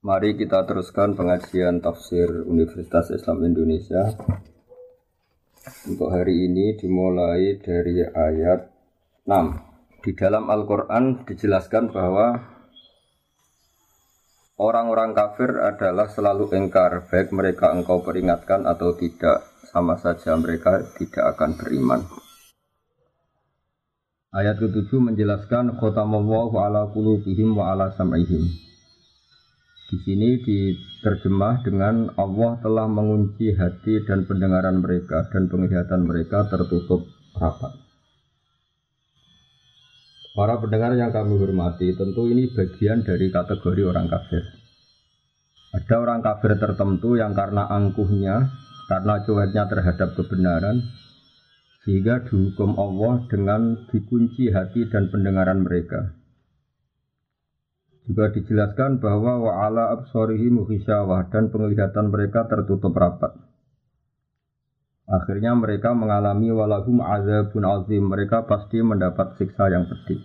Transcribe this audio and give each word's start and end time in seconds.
Mari 0.00 0.32
kita 0.32 0.64
teruskan 0.64 1.12
pengajian 1.12 1.84
tafsir 1.84 2.24
Universitas 2.48 3.12
Islam 3.12 3.44
Indonesia. 3.44 4.08
Untuk 5.84 6.08
hari 6.08 6.48
ini 6.48 6.72
dimulai 6.72 7.60
dari 7.60 8.00
ayat 8.08 8.64
6. 9.28 10.00
Di 10.00 10.16
dalam 10.16 10.48
Al-Quran 10.48 11.28
dijelaskan 11.28 11.92
bahwa 11.92 12.32
orang-orang 14.56 15.12
kafir 15.12 15.60
adalah 15.60 16.08
selalu 16.08 16.48
engkar, 16.56 17.04
baik 17.04 17.28
mereka 17.36 17.68
engkau 17.68 18.00
peringatkan 18.00 18.64
atau 18.64 18.96
tidak, 18.96 19.52
sama 19.68 20.00
saja 20.00 20.32
mereka 20.40 20.80
tidak 20.96 21.36
akan 21.36 21.60
beriman. 21.60 22.00
Ayat 24.32 24.56
ke-7 24.56 24.96
menjelaskan 24.96 25.76
khotamallahu 25.76 26.56
ala 26.56 26.88
qulubihim 26.88 27.52
wa 27.52 27.76
ala 27.76 27.92
sam'ihim 27.92 28.69
di 29.90 29.98
sini 30.06 30.38
diterjemah 30.38 31.66
dengan 31.66 32.14
Allah 32.14 32.62
telah 32.62 32.86
mengunci 32.86 33.50
hati 33.58 34.06
dan 34.06 34.22
pendengaran 34.22 34.78
mereka 34.78 35.26
dan 35.34 35.50
penglihatan 35.50 36.06
mereka 36.06 36.46
tertutup 36.46 37.10
rapat. 37.34 37.74
Para 40.30 40.62
pendengar 40.62 40.94
yang 40.94 41.10
kami 41.10 41.34
hormati, 41.42 41.90
tentu 41.98 42.30
ini 42.30 42.54
bagian 42.54 43.02
dari 43.02 43.34
kategori 43.34 43.82
orang 43.82 44.06
kafir. 44.06 44.46
Ada 45.74 45.94
orang 45.98 46.22
kafir 46.22 46.54
tertentu 46.54 47.18
yang 47.18 47.34
karena 47.34 47.66
angkuhnya, 47.66 48.46
karena 48.86 49.26
cueknya 49.26 49.66
terhadap 49.66 50.14
kebenaran, 50.14 50.86
sehingga 51.82 52.22
dihukum 52.30 52.78
Allah 52.78 53.26
dengan 53.26 53.90
dikunci 53.90 54.54
hati 54.54 54.86
dan 54.86 55.10
pendengaran 55.10 55.66
mereka 55.66 56.19
juga 58.08 58.32
dijelaskan 58.32 59.02
bahwa 59.02 59.42
wa'ala 59.44 59.92
absorihi 60.00 60.48
muhisyawah 60.48 61.28
dan 61.28 61.52
penglihatan 61.52 62.08
mereka 62.08 62.48
tertutup 62.48 62.96
rapat. 62.96 63.36
Akhirnya 65.10 65.58
mereka 65.58 65.90
mengalami 65.90 66.54
walahum 66.54 67.02
azabun 67.02 67.66
azim. 67.66 68.06
Mereka 68.06 68.46
pasti 68.46 68.78
mendapat 68.78 69.34
siksa 69.42 69.66
yang 69.66 69.90
pedih. 69.90 70.22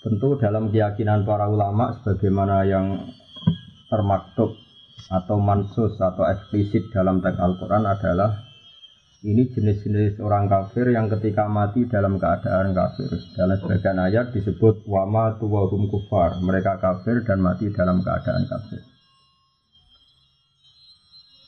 Tentu 0.00 0.40
dalam 0.40 0.72
keyakinan 0.72 1.28
para 1.28 1.52
ulama 1.52 2.00
sebagaimana 2.00 2.64
yang 2.64 3.12
termaktub 3.92 4.56
atau 5.12 5.36
mansus 5.36 6.00
atau 6.00 6.24
eksplisit 6.24 6.88
dalam 6.96 7.20
teks 7.20 7.36
Al-Quran 7.36 7.84
adalah 7.84 8.49
ini 9.20 9.52
jenis-jenis 9.52 10.16
orang 10.24 10.48
kafir 10.48 10.96
yang 10.96 11.12
ketika 11.12 11.44
mati 11.44 11.84
dalam 11.84 12.16
keadaan 12.16 12.72
kafir. 12.72 13.20
Dalam 13.36 13.56
sebagian 13.60 14.00
ayat 14.00 14.32
disebut 14.32 14.88
wama 14.88 15.36
tuwahum 15.36 15.92
kufar. 15.92 16.40
Mereka 16.40 16.80
kafir 16.80 17.20
dan 17.28 17.44
mati 17.44 17.68
dalam 17.68 18.00
keadaan 18.00 18.48
kafir. 18.48 18.80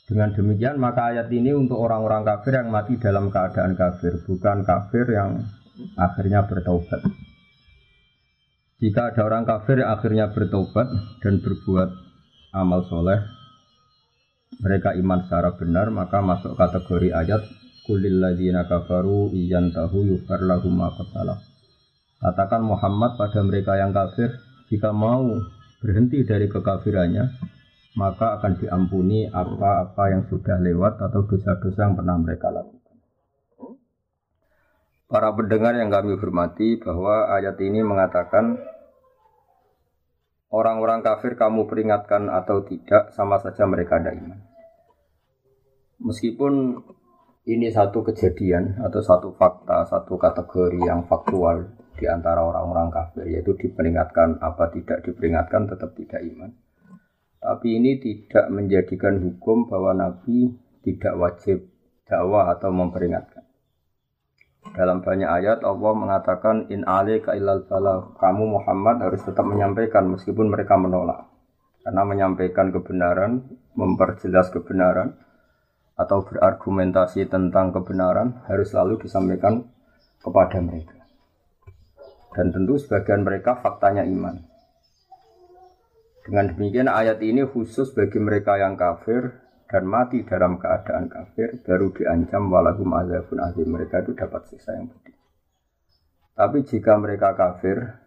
Dengan 0.05 0.29
demikian 0.37 0.77
maka 0.77 1.17
ayat 1.17 1.33
ini 1.33 1.57
untuk 1.57 1.81
orang-orang 1.81 2.21
kafir 2.21 2.61
yang 2.61 2.69
mati 2.69 3.01
dalam 3.01 3.33
keadaan 3.33 3.73
kafir, 3.73 4.21
bukan 4.21 4.61
kafir 4.61 5.09
yang 5.09 5.41
akhirnya 5.97 6.45
bertaubat. 6.45 7.01
Jika 8.77 9.15
ada 9.15 9.21
orang 9.25 9.49
kafir 9.49 9.81
yang 9.81 9.89
akhirnya 9.95 10.29
bertobat 10.29 10.91
dan 11.25 11.41
berbuat 11.41 11.89
amal 12.53 12.85
soleh, 12.85 13.25
mereka 14.61 14.93
iman 14.93 15.25
secara 15.25 15.57
benar, 15.57 15.89
maka 15.89 16.21
masuk 16.21 16.53
kategori 16.53 17.09
ayat 17.09 17.41
Kulil 17.83 18.23
ladina 18.23 18.63
kafaru 18.63 19.35
iyan 19.35 19.75
tahu 19.75 20.07
yufar 20.07 20.39
lahum 20.39 20.79
Katakan 22.23 22.63
Muhammad 22.63 23.19
pada 23.19 23.43
mereka 23.43 23.75
yang 23.75 23.91
kafir, 23.91 24.31
jika 24.71 24.95
mau 24.95 25.27
berhenti 25.83 26.23
dari 26.23 26.47
kekafirannya, 26.47 27.27
maka 27.99 28.39
akan 28.39 28.55
diampuni 28.63 29.27
apa-apa 29.27 30.03
yang 30.15 30.23
sudah 30.31 30.57
lewat 30.63 31.03
atau 31.03 31.27
dosa-dosa 31.27 31.91
yang 31.91 31.95
pernah 31.99 32.15
mereka 32.15 32.47
lakukan. 32.55 32.95
Para 35.11 35.29
pendengar 35.35 35.75
yang 35.75 35.91
kami 35.91 36.15
hormati 36.15 36.79
bahwa 36.79 37.35
ayat 37.35 37.59
ini 37.59 37.83
mengatakan 37.83 38.57
orang-orang 40.49 41.03
kafir 41.03 41.35
kamu 41.35 41.67
peringatkan 41.67 42.31
atau 42.31 42.63
tidak 42.63 43.11
sama 43.11 43.37
saja 43.43 43.67
mereka 43.67 43.99
ada 43.99 44.15
iman. 44.15 44.39
Meskipun 46.01 46.81
ini 47.43 47.67
satu 47.67 48.07
kejadian 48.07 48.79
atau 48.79 49.03
satu 49.03 49.35
fakta, 49.35 49.83
satu 49.83 50.15
kategori 50.15 50.79
yang 50.79 51.03
faktual 51.11 51.75
di 51.99 52.07
antara 52.07 52.39
orang-orang 52.39 52.87
kafir, 52.89 53.27
yaitu 53.27 53.53
diperingatkan 53.59 54.39
apa 54.39 54.71
tidak 54.71 55.03
diperingatkan 55.03 55.67
tetap 55.67 55.91
tidak 55.95 56.23
iman. 56.23 56.55
Tapi 57.43 57.75
ini 57.75 57.99
tidak 57.99 58.47
menjadikan 58.47 59.19
hukum 59.19 59.67
bahwa 59.67 59.91
Nabi 59.91 60.55
tidak 60.87 61.13
wajib 61.19 61.67
dakwah 62.07 62.55
atau 62.55 62.71
memperingatkan. 62.71 63.43
Dalam 64.71 65.03
banyak 65.03 65.27
ayat 65.27 65.59
Allah 65.67 65.91
mengatakan 65.91 66.71
in 66.71 66.87
ka 67.19 67.35
ilal 67.35 67.67
falah. 67.67 68.15
Kamu 68.15 68.47
Muhammad 68.47 69.03
harus 69.03 69.19
tetap 69.19 69.43
menyampaikan 69.43 70.07
meskipun 70.07 70.47
mereka 70.47 70.79
menolak. 70.79 71.27
Karena 71.83 72.07
menyampaikan 72.07 72.71
kebenaran, 72.71 73.43
memperjelas 73.75 74.47
kebenaran, 74.55 75.19
atau 75.93 76.25
berargumentasi 76.25 77.29
tentang 77.29 77.69
kebenaran 77.69 78.41
harus 78.49 78.73
selalu 78.73 79.05
disampaikan 79.05 79.69
kepada 80.21 80.57
mereka. 80.57 80.97
Dan 82.33 82.49
tentu 82.49 82.81
sebagian 82.81 83.21
mereka 83.21 83.61
faktanya 83.61 84.01
iman. 84.01 84.41
Dengan 86.23 86.49
demikian 86.49 86.89
ayat 86.89 87.21
ini 87.21 87.45
khusus 87.45 87.93
bagi 87.93 88.17
mereka 88.17 88.57
yang 88.57 88.73
kafir 88.73 89.43
dan 89.69 89.85
mati 89.85 90.23
dalam 90.25 90.57
keadaan 90.57 91.11
kafir 91.11 91.61
baru 91.61 91.93
diancam 91.93 92.47
walahum 92.49 92.89
azabun 92.95 93.43
azim 93.43 93.67
mereka 93.69 94.01
itu 94.01 94.17
dapat 94.17 94.49
siksa 94.49 94.73
yang 94.73 94.89
pedih. 94.89 95.13
Tapi 96.33 96.65
jika 96.65 96.97
mereka 96.97 97.37
kafir 97.37 98.01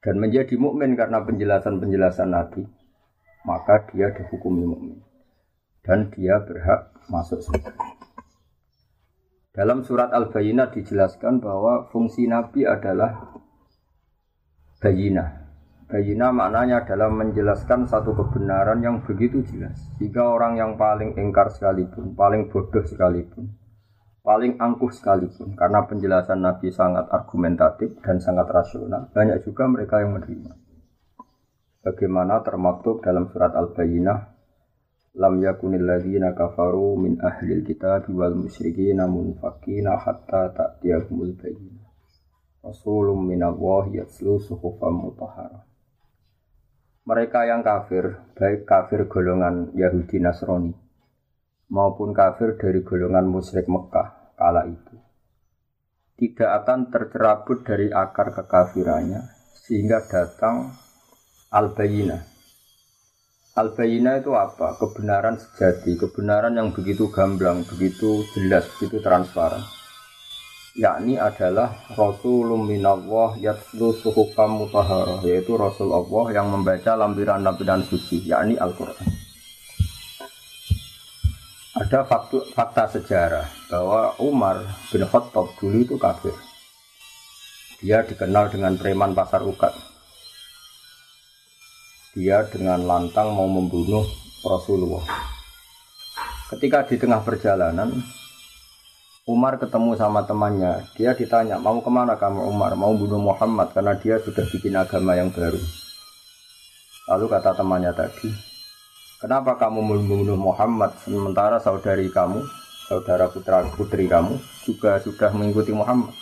dan 0.00 0.16
menjadi 0.16 0.56
mukmin 0.56 0.96
karena 0.96 1.20
penjelasan-penjelasan 1.20 2.32
Nabi, 2.32 2.64
maka 3.44 3.84
dia 3.92 4.14
dihukumi 4.14 4.64
mukmin 4.64 5.11
dan 5.82 6.10
dia 6.14 6.38
berhak 6.42 6.94
masuk 7.10 7.42
surga. 7.42 7.74
Dalam 9.52 9.84
surat 9.84 10.08
Al-Bayyinah 10.14 10.72
dijelaskan 10.72 11.44
bahwa 11.44 11.90
fungsi 11.92 12.24
Nabi 12.24 12.64
adalah 12.64 13.36
bayinah. 14.80 15.44
Bayinah 15.92 16.32
maknanya 16.32 16.88
adalah 16.88 17.12
menjelaskan 17.12 17.84
satu 17.84 18.16
kebenaran 18.16 18.80
yang 18.80 19.04
begitu 19.04 19.44
jelas. 19.44 19.76
Jika 20.00 20.24
orang 20.24 20.56
yang 20.56 20.80
paling 20.80 21.20
engkar 21.20 21.52
sekalipun, 21.52 22.16
paling 22.16 22.48
bodoh 22.48 22.80
sekalipun, 22.80 23.52
paling 24.24 24.56
angkuh 24.56 24.88
sekalipun, 24.88 25.52
karena 25.52 25.84
penjelasan 25.84 26.40
Nabi 26.40 26.72
sangat 26.72 27.12
argumentatif 27.12 28.00
dan 28.00 28.24
sangat 28.24 28.48
rasional, 28.48 29.12
banyak 29.12 29.44
juga 29.44 29.68
mereka 29.68 30.00
yang 30.00 30.16
menerima. 30.16 30.56
Bagaimana 31.84 32.40
termaktub 32.40 33.04
dalam 33.04 33.28
surat 33.28 33.52
Al-Bayyinah 33.52 34.31
lam 35.16 35.40
yakunil 35.40 35.84
ladzina 35.84 36.32
kafaru 36.32 36.96
min 36.96 37.20
ahlil 37.20 37.64
kitab 37.64 38.08
wal 38.12 38.32
musyrikin 38.32 39.00
munfakina 39.04 40.00
hatta 40.00 40.52
ta'tiyahumul 40.52 41.36
bayyinah. 41.36 41.90
Rasulun 42.62 43.26
minallahi 43.26 43.98
yatslu 43.98 44.38
suhufan 44.38 44.94
mutahharah 44.94 45.66
mereka 47.02 47.42
yang 47.42 47.66
kafir 47.66 48.22
baik 48.38 48.62
kafir 48.62 49.10
golongan 49.10 49.74
Yahudi 49.74 50.22
Nasrani 50.22 50.70
maupun 51.66 52.14
kafir 52.14 52.54
dari 52.54 52.86
golongan 52.86 53.26
musyrik 53.26 53.66
Mekah 53.66 54.38
kala 54.38 54.70
itu 54.70 54.94
tidak 56.22 56.62
akan 56.62 56.94
tercerabut 56.94 57.66
dari 57.66 57.90
akar 57.90 58.30
kekafirannya 58.30 59.18
sehingga 59.58 60.06
datang 60.06 60.70
al-bayyinah 61.50 62.31
Al-bayina 63.52 64.16
itu 64.16 64.32
apa? 64.32 64.80
Kebenaran 64.80 65.36
sejati, 65.36 66.00
kebenaran 66.00 66.56
yang 66.56 66.72
begitu 66.72 67.12
gamblang, 67.12 67.68
begitu 67.68 68.24
jelas, 68.32 68.64
begitu 68.80 69.04
transparan. 69.04 69.60
Yakni 70.72 71.20
adalah 71.20 71.68
Rasulullah 71.92 72.64
minallah 72.64 73.36
yatlu 73.36 73.92
suhukam 73.92 74.72
yaitu 75.20 75.52
Rasul 75.60 75.92
Allah 75.92 76.24
yang 76.32 76.48
membaca 76.48 76.96
lampiran-lampiran 76.96 77.84
suci, 77.84 78.24
yakni 78.24 78.56
Al-Quran. 78.56 79.04
Ada 81.76 82.08
fakta, 82.08 82.40
fakta 82.56 82.84
sejarah 82.88 83.46
bahwa 83.68 84.16
Umar 84.16 84.64
bin 84.88 85.04
Khattab 85.04 85.52
dulu 85.60 85.84
itu 85.84 86.00
kafir. 86.00 86.32
Dia 87.84 88.00
dikenal 88.00 88.48
dengan 88.48 88.80
preman 88.80 89.12
pasar 89.12 89.44
ukat 89.44 89.91
dia 92.12 92.44
dengan 92.44 92.84
lantang 92.84 93.32
mau 93.32 93.48
membunuh 93.48 94.04
Rasulullah. 94.44 95.00
Ketika 96.52 96.84
di 96.84 97.00
tengah 97.00 97.24
perjalanan, 97.24 97.88
Umar 99.24 99.56
ketemu 99.56 99.96
sama 99.96 100.20
temannya. 100.28 100.84
Dia 100.92 101.16
ditanya, 101.16 101.56
mau 101.56 101.80
ke 101.80 101.88
mana 101.88 102.20
kamu 102.20 102.52
Umar? 102.52 102.76
Mau 102.76 102.92
bunuh 102.92 103.16
Muhammad 103.16 103.72
karena 103.72 103.96
dia 103.96 104.20
sudah 104.20 104.44
bikin 104.44 104.76
agama 104.76 105.16
yang 105.16 105.32
baru. 105.32 105.56
Lalu 107.08 107.24
kata 107.32 107.56
temannya 107.56 107.96
tadi, 107.96 108.28
kenapa 109.16 109.56
kamu 109.56 109.80
membunuh 109.80 110.36
Muhammad 110.36 110.92
sementara 111.00 111.64
saudari 111.64 112.12
kamu, 112.12 112.44
saudara 112.92 113.32
putra 113.32 113.64
putri 113.72 114.04
kamu 114.04 114.36
juga 114.68 115.00
sudah 115.00 115.32
mengikuti 115.32 115.72
Muhammad? 115.72 116.12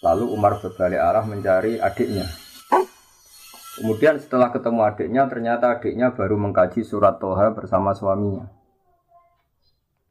Lalu 0.00 0.24
Umar 0.30 0.56
berbalik 0.62 1.02
arah 1.04 1.26
mencari 1.28 1.76
adiknya. 1.76 2.47
Kemudian 3.78 4.18
setelah 4.18 4.50
ketemu 4.50 4.80
adiknya, 4.82 5.30
ternyata 5.30 5.78
adiknya 5.78 6.10
baru 6.10 6.34
mengkaji 6.34 6.82
surat 6.82 7.22
Toha 7.22 7.54
bersama 7.54 7.94
suaminya. 7.94 8.50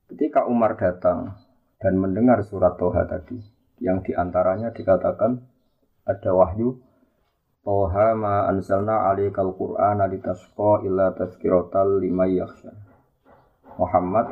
Ketika 0.08 0.48
Umar 0.48 0.80
datang 0.80 1.36
dan 1.76 2.00
mendengar 2.00 2.40
surat 2.48 2.80
Toha 2.80 3.04
tadi, 3.04 3.36
yang 3.84 4.00
di 4.08 4.16
antaranya 4.16 4.72
dikatakan 4.72 5.44
ada 6.08 6.32
wahyu 6.32 6.80
Toha 7.68 8.16
ma 8.16 8.48
anzalna 8.48 9.12
alaikal 9.12 9.52
qur'ana 9.52 10.08
litasqa 10.08 10.88
illa 10.88 11.12
tazkiratal 11.12 12.00
limay 12.00 12.40
yakhsha. 12.40 12.72
Muhammad, 13.76 14.32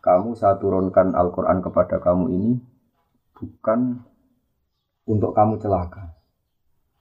kamu 0.00 0.32
saya 0.32 0.56
turunkan 0.56 1.12
Al-Quran 1.12 1.60
kepada 1.60 2.00
kamu 2.00 2.32
ini 2.32 2.52
bukan 3.36 4.00
untuk 5.04 5.36
kamu 5.36 5.60
celaka. 5.60 6.19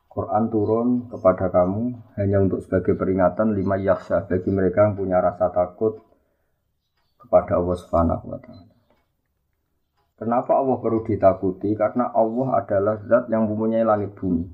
Quran 0.09 0.49
turun 0.49 1.05
kepada 1.05 1.53
kamu 1.53 1.93
hanya 2.17 2.41
untuk 2.41 2.65
sebagai 2.65 2.97
peringatan 2.97 3.53
lima 3.53 3.77
yaksha 3.77 4.25
bagi 4.25 4.49
mereka 4.49 4.89
yang 4.89 4.97
punya 4.97 5.21
rasa 5.21 5.53
takut 5.53 6.01
kepada 7.21 7.61
Allah 7.61 7.77
Subhanahu 7.77 8.25
wa 8.25 8.39
taala. 8.41 8.73
Kenapa 10.17 10.57
Allah 10.57 10.77
perlu 10.81 11.05
ditakuti? 11.05 11.77
Karena 11.77 12.11
Allah 12.11 12.59
adalah 12.59 12.99
zat 13.05 13.31
yang 13.31 13.47
mempunyai 13.47 13.85
langit 13.87 14.17
bumi, 14.17 14.49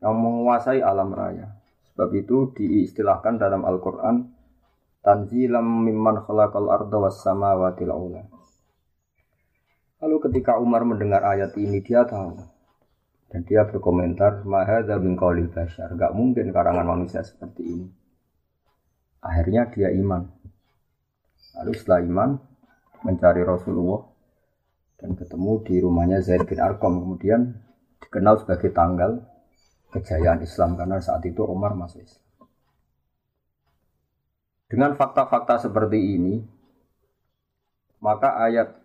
yang 0.00 0.14
menguasai 0.16 0.80
alam 0.80 1.12
raya. 1.12 1.58
Sebab 1.92 2.08
itu 2.14 2.54
diistilahkan 2.56 3.36
dalam 3.36 3.66
Al-Quran, 3.66 4.32
Tanzilam 5.02 5.84
mimman 5.84 6.22
khalaqal 6.24 6.70
arda 6.70 6.96
was 7.02 7.20
samawati. 7.20 7.84
Lalu 9.98 10.16
ketika 10.30 10.56
Umar 10.56 10.86
mendengar 10.86 11.26
ayat 11.26 11.52
ini, 11.58 11.82
dia 11.82 12.06
tahu. 12.06 12.57
Dan 13.28 13.44
dia 13.44 13.68
berkomentar, 13.68 14.44
Mahadha 14.48 14.96
bin 14.96 15.12
qawlil 15.12 15.52
bashar. 15.52 15.92
Gak 15.92 16.16
mungkin 16.16 16.48
karangan 16.48 16.88
manusia 16.88 17.20
seperti 17.20 17.62
ini. 17.64 17.86
Akhirnya 19.20 19.68
dia 19.68 19.92
iman. 19.92 20.24
Lalu 21.60 21.72
setelah 21.76 22.00
iman, 22.08 22.30
mencari 23.04 23.44
Rasulullah, 23.44 24.08
dan 24.98 25.14
ketemu 25.14 25.52
di 25.62 25.74
rumahnya 25.78 26.18
Zaid 26.24 26.48
bin 26.48 26.58
Arqam 26.58 26.98
kemudian 27.04 27.54
dikenal 28.02 28.42
sebagai 28.42 28.74
tanggal 28.74 29.22
kejayaan 29.94 30.42
Islam 30.42 30.74
karena 30.74 30.98
saat 30.98 31.22
itu 31.22 31.44
Umar 31.46 31.76
masuk 31.78 32.02
Islam. 32.02 32.24
Dengan 34.68 34.92
fakta-fakta 34.98 35.64
seperti 35.64 35.96
ini, 35.96 36.44
maka 38.04 38.36
ayat 38.36 38.76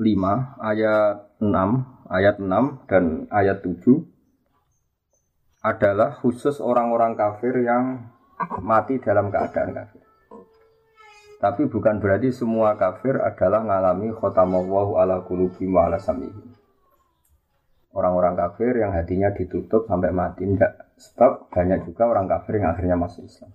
5, 0.00 0.64
ayat 0.64 1.16
6, 1.38 1.95
ayat 2.10 2.38
6 2.38 2.86
dan 2.90 3.26
ayat 3.30 3.62
7 3.62 3.82
adalah 5.66 6.14
khusus 6.14 6.62
orang-orang 6.62 7.18
kafir 7.18 7.54
yang 7.58 8.14
mati 8.62 9.02
dalam 9.02 9.34
keadaan 9.34 9.74
kafir. 9.74 10.02
Tapi 11.36 11.68
bukan 11.68 12.00
berarti 12.00 12.32
semua 12.32 12.78
kafir 12.80 13.20
adalah 13.20 13.60
mengalami 13.60 14.08
khotamallahu 14.14 14.96
ala 14.96 15.20
kulubi 15.26 15.68
wa 15.68 15.90
ala 15.90 16.00
samihim. 16.00 16.56
Orang-orang 17.92 18.36
kafir 18.36 18.76
yang 18.76 18.92
hatinya 18.92 19.32
ditutup 19.32 19.88
sampai 19.88 20.12
mati 20.12 20.44
enggak. 20.44 20.96
Sebab 20.96 21.52
banyak 21.52 21.84
juga 21.88 22.08
orang 22.08 22.28
kafir 22.28 22.60
yang 22.60 22.72
akhirnya 22.72 22.96
masuk 22.96 23.24
Islam. 23.24 23.52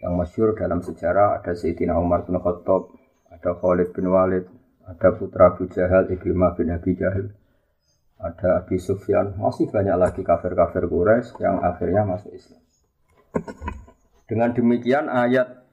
Yang 0.00 0.12
masyur 0.12 0.48
dalam 0.56 0.80
sejarah 0.84 1.40
ada 1.40 1.52
Sayyidina 1.56 1.96
Umar 1.96 2.28
bin 2.28 2.36
Khattab, 2.36 2.92
ada 3.32 3.50
Khalid 3.56 3.96
bin 3.96 4.12
Walid, 4.12 4.44
ada 4.84 5.08
putra 5.16 5.56
Abu 5.56 5.68
Jahal, 5.72 6.12
Ikrimah 6.12 6.52
bin 6.56 6.68
Abi 6.68 6.96
Jahal, 6.96 7.32
ada 8.16 8.64
Abi 8.64 8.80
Sufyan, 8.80 9.36
masih 9.36 9.68
banyak 9.68 9.96
lagi 9.96 10.22
kafir-kafir 10.24 10.88
Quraisy 10.88 11.36
yang 11.40 11.60
akhirnya 11.60 12.02
masuk 12.08 12.32
Islam. 12.32 12.62
Dengan 14.24 14.50
demikian 14.56 15.06
ayat 15.12 15.68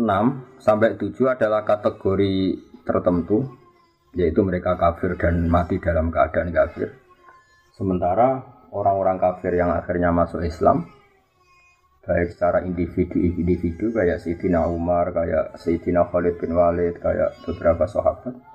6 0.00 0.60
sampai 0.60 0.96
7 0.96 1.36
adalah 1.36 1.62
kategori 1.62 2.58
tertentu 2.84 3.44
yaitu 4.16 4.40
mereka 4.40 4.80
kafir 4.80 5.20
dan 5.20 5.44
mati 5.52 5.76
dalam 5.76 6.08
keadaan 6.08 6.48
kafir. 6.48 6.96
Sementara 7.76 8.40
orang-orang 8.72 9.20
kafir 9.20 9.60
yang 9.60 9.68
akhirnya 9.68 10.08
masuk 10.08 10.40
Islam 10.40 10.88
baik 12.06 12.32
secara 12.32 12.62
individu-individu 12.62 13.90
kayak 13.90 14.22
Sayyidina 14.22 14.70
Umar, 14.70 15.10
kayak 15.10 15.58
Sayyidina 15.58 16.06
Khalid 16.06 16.38
bin 16.38 16.54
Walid, 16.54 17.02
kayak 17.02 17.34
beberapa 17.42 17.84
sahabat. 17.90 18.45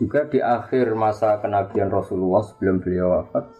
Juga 0.00 0.24
di 0.24 0.40
akhir 0.40 0.96
masa 0.96 1.36
kenabian 1.44 1.92
Rasulullah 1.92 2.40
sebelum 2.40 2.80
beliau 2.80 3.20
wafat, 3.20 3.52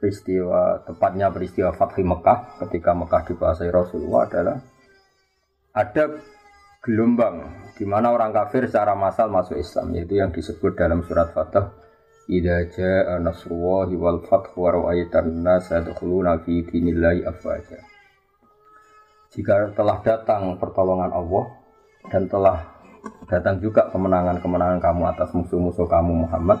peristiwa 0.00 0.80
tepatnya 0.88 1.28
peristiwa 1.28 1.70
Fathi 1.76 2.00
Mekah 2.00 2.64
ketika 2.64 2.96
Mekah 2.96 3.22
dikuasai 3.28 3.68
Rasulullah 3.68 4.24
adalah 4.24 4.56
ada 5.76 6.04
gelombang 6.80 7.68
di 7.76 7.84
mana 7.84 8.12
orang 8.12 8.32
kafir 8.32 8.68
secara 8.68 8.96
massal 8.96 9.28
masuk 9.28 9.60
Islam 9.60 9.92
yaitu 9.92 10.16
yang 10.16 10.32
disebut 10.32 10.76
dalam 10.76 11.04
surat 11.04 11.32
Fatah 11.32 11.84
Idza 12.24 12.64
jaa 12.72 13.20
wal 14.00 14.24
fathu 14.24 14.64
wa 14.64 14.72
ra'aitan 14.72 15.44
nas 15.44 15.68
yadkhuluna 15.68 16.40
fi 16.40 16.64
dinillahi 16.64 17.20
afwaja. 17.20 17.84
Jika 19.28 19.76
telah 19.76 20.00
datang 20.00 20.56
pertolongan 20.56 21.12
Allah 21.12 21.52
dan 22.08 22.24
telah 22.24 22.73
datang 23.26 23.60
juga 23.60 23.88
kemenangan-kemenangan 23.90 24.80
kamu 24.80 25.02
atas 25.14 25.30
musuh-musuh 25.32 25.88
kamu 25.88 26.28
Muhammad 26.28 26.60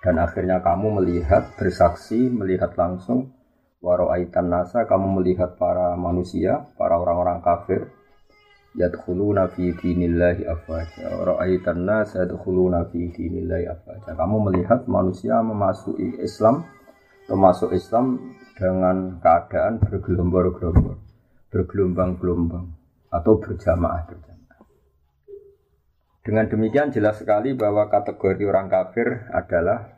dan 0.00 0.16
akhirnya 0.22 0.62
kamu 0.64 1.02
melihat 1.02 1.54
bersaksi 1.58 2.30
melihat 2.30 2.72
langsung 2.78 3.34
Waro'aitan 3.80 4.52
nasa 4.52 4.84
kamu 4.84 5.20
melihat 5.20 5.56
para 5.56 5.96
manusia, 5.96 6.68
para 6.76 7.00
orang-orang 7.00 7.40
kafir 7.40 7.88
yadkhuluna 8.76 9.48
fi 9.56 9.72
dinillahi 9.72 10.44
afwaja. 10.44 11.16
Waro'aitan 11.16 11.88
nasa 11.88 12.28
yadkhuluna 12.28 12.92
fi 12.92 13.08
dinillahi 13.08 13.72
afwaja. 13.72 14.12
Kamu 14.12 14.36
melihat 14.52 14.84
manusia 14.84 15.40
memasuki 15.40 16.20
Islam, 16.20 16.68
termasuk 17.24 17.72
Islam 17.72 18.36
dengan 18.60 19.16
keadaan 19.24 19.80
bergelombang-gelombang, 19.80 21.00
bergelombang-gelombang 21.48 22.76
atau 23.08 23.32
berjamaah-berjamaah. 23.40 24.39
Dengan 26.20 26.44
demikian 26.52 26.92
jelas 26.92 27.16
sekali 27.16 27.56
bahwa 27.56 27.88
kategori 27.88 28.44
orang 28.44 28.68
kafir 28.68 29.28
adalah 29.32 29.88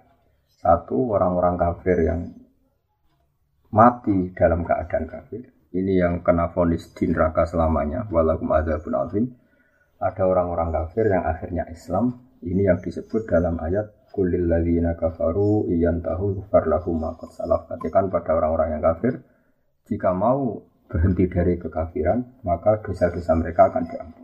satu 0.63 1.11
orang-orang 1.19 1.59
kafir 1.59 1.99
yang 2.07 2.21
mati 3.75 4.31
dalam 4.39 4.63
keadaan 4.63 5.11
kafir. 5.11 5.51
Ini 5.73 5.93
yang 6.05 6.15
kena 6.23 6.53
vonis 6.55 6.95
di 6.95 7.11
neraka 7.11 7.43
selamanya. 7.49 8.07
Walakum 8.07 8.55
adzabun 8.55 8.95
azim. 9.03 9.25
Ada 9.99 10.23
orang-orang 10.23 10.71
kafir 10.71 11.11
yang 11.11 11.27
akhirnya 11.27 11.67
Islam. 11.73 12.23
Ini 12.45 12.71
yang 12.71 12.79
disebut 12.79 13.27
dalam 13.27 13.59
ayat 13.59 14.11
kulil 14.13 14.47
ladzina 14.47 14.95
kafaru 14.95 15.67
iyantahu 15.73 16.47
farlahu 16.53 16.91
ma 16.95 17.19
salaf. 17.33 17.67
Katakan 17.67 18.13
pada 18.13 18.37
orang-orang 18.39 18.79
yang 18.79 18.83
kafir, 18.85 19.25
jika 19.91 20.15
mau 20.15 20.61
berhenti 20.87 21.25
dari 21.27 21.57
kekafiran, 21.57 22.45
maka 22.45 22.79
dosa-dosa 22.85 23.33
mereka 23.35 23.73
akan 23.73 23.85
diampuni. 23.89 24.22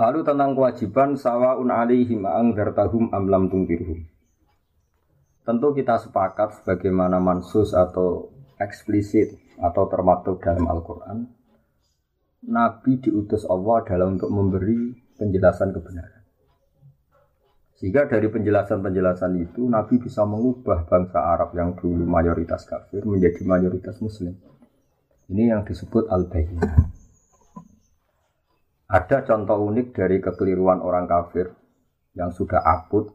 Lalu 0.00 0.24
tentang 0.24 0.56
kewajiban 0.56 1.12
sawaun 1.12 1.68
alaihim 1.68 2.24
angdartahum 2.24 3.12
amlam 3.12 3.52
tungkirhum. 3.52 4.08
Tentu 5.44 5.76
kita 5.76 6.00
sepakat 6.00 6.56
sebagaimana 6.56 7.20
mansus 7.20 7.76
atau 7.76 8.32
eksplisit 8.56 9.36
atau 9.60 9.84
termaktub 9.92 10.40
dalam 10.40 10.64
Al-Quran. 10.64 11.28
Nabi 12.48 12.96
diutus 12.96 13.44
Allah 13.44 13.84
adalah 13.84 14.08
untuk 14.08 14.32
memberi 14.32 14.96
penjelasan 15.20 15.76
kebenaran. 15.76 16.24
Sehingga 17.76 18.08
dari 18.08 18.32
penjelasan-penjelasan 18.32 19.36
itu 19.36 19.68
Nabi 19.68 20.00
bisa 20.00 20.24
mengubah 20.24 20.88
bangsa 20.88 21.20
Arab 21.20 21.52
yang 21.52 21.76
dulu 21.76 22.08
mayoritas 22.08 22.64
kafir 22.64 23.04
menjadi 23.04 23.44
mayoritas 23.44 24.00
muslim. 24.00 24.32
Ini 25.28 25.52
yang 25.52 25.68
disebut 25.68 26.08
al-bayyinah. 26.08 26.99
Ada 28.90 29.22
contoh 29.22 29.70
unik 29.70 29.94
dari 29.94 30.18
kekeliruan 30.18 30.82
orang 30.82 31.06
kafir 31.06 31.46
yang 32.18 32.34
sudah 32.34 32.58
akut 32.58 33.14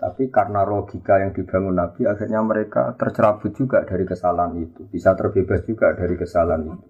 tapi 0.00 0.32
karena 0.32 0.64
logika 0.64 1.20
yang 1.20 1.36
dibangun 1.36 1.76
Nabi, 1.76 2.08
akhirnya 2.08 2.40
mereka 2.40 2.96
tercerabut 2.96 3.52
juga 3.52 3.84
dari 3.84 4.08
kesalahan 4.08 4.56
itu. 4.56 4.88
Bisa 4.88 5.12
terbebas 5.12 5.60
juga 5.68 5.92
dari 5.92 6.16
kesalahan 6.16 6.72
itu. 6.72 6.88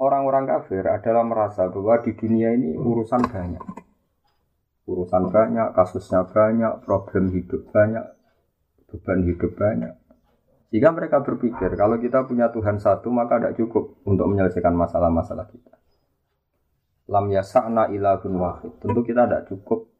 Orang-orang 0.00 0.48
kafir 0.48 0.88
adalah 0.88 1.20
merasa 1.20 1.68
bahwa 1.68 2.00
di 2.00 2.16
dunia 2.16 2.56
ini 2.56 2.72
urusan 2.72 3.20
banyak. 3.28 3.64
Urusan 4.88 5.28
banyak, 5.28 5.76
kasusnya 5.76 6.24
banyak, 6.24 6.80
problem 6.88 7.36
hidup 7.36 7.68
banyak. 7.68 8.16
beban 8.88 9.22
hidup 9.22 9.54
banyak. 9.54 9.99
Jika 10.70 10.94
mereka 10.94 11.18
berpikir 11.26 11.74
kalau 11.74 11.98
kita 11.98 12.22
punya 12.30 12.46
Tuhan 12.54 12.78
satu 12.78 13.10
maka 13.10 13.42
tidak 13.42 13.58
cukup 13.58 13.98
untuk 14.06 14.30
menyelesaikan 14.30 14.70
masalah-masalah 14.70 15.50
kita. 15.50 15.74
Lam 17.10 17.26
yasa'na 17.26 17.90
ilahun 17.90 18.34
wahid. 18.38 18.78
Tentu 18.78 19.02
kita 19.02 19.26
tidak 19.26 19.50
cukup 19.50 19.90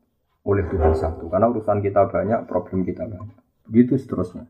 oleh 0.47 0.63
Tuhan 0.71 0.95
satu 0.95 1.27
karena 1.27 1.51
urusan 1.51 1.83
kita 1.83 2.07
banyak, 2.07 2.47
problem 2.47 2.87
kita 2.87 3.03
banyak. 3.03 3.39
Begitu 3.67 3.99
seterusnya. 3.99 4.47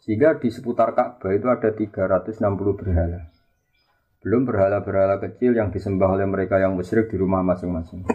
Sehingga 0.00 0.40
di 0.40 0.48
seputar 0.48 0.96
Ka'bah 0.96 1.36
itu 1.36 1.44
ada 1.52 1.68
360 1.76 2.40
berhala. 2.80 3.28
Belum 4.24 4.48
berhala-berhala 4.48 5.20
kecil 5.20 5.52
yang 5.52 5.68
disembah 5.68 6.16
oleh 6.16 6.24
mereka 6.24 6.56
yang 6.56 6.72
musyrik 6.72 7.12
di 7.12 7.20
rumah 7.20 7.44
masing-masing. 7.44 8.08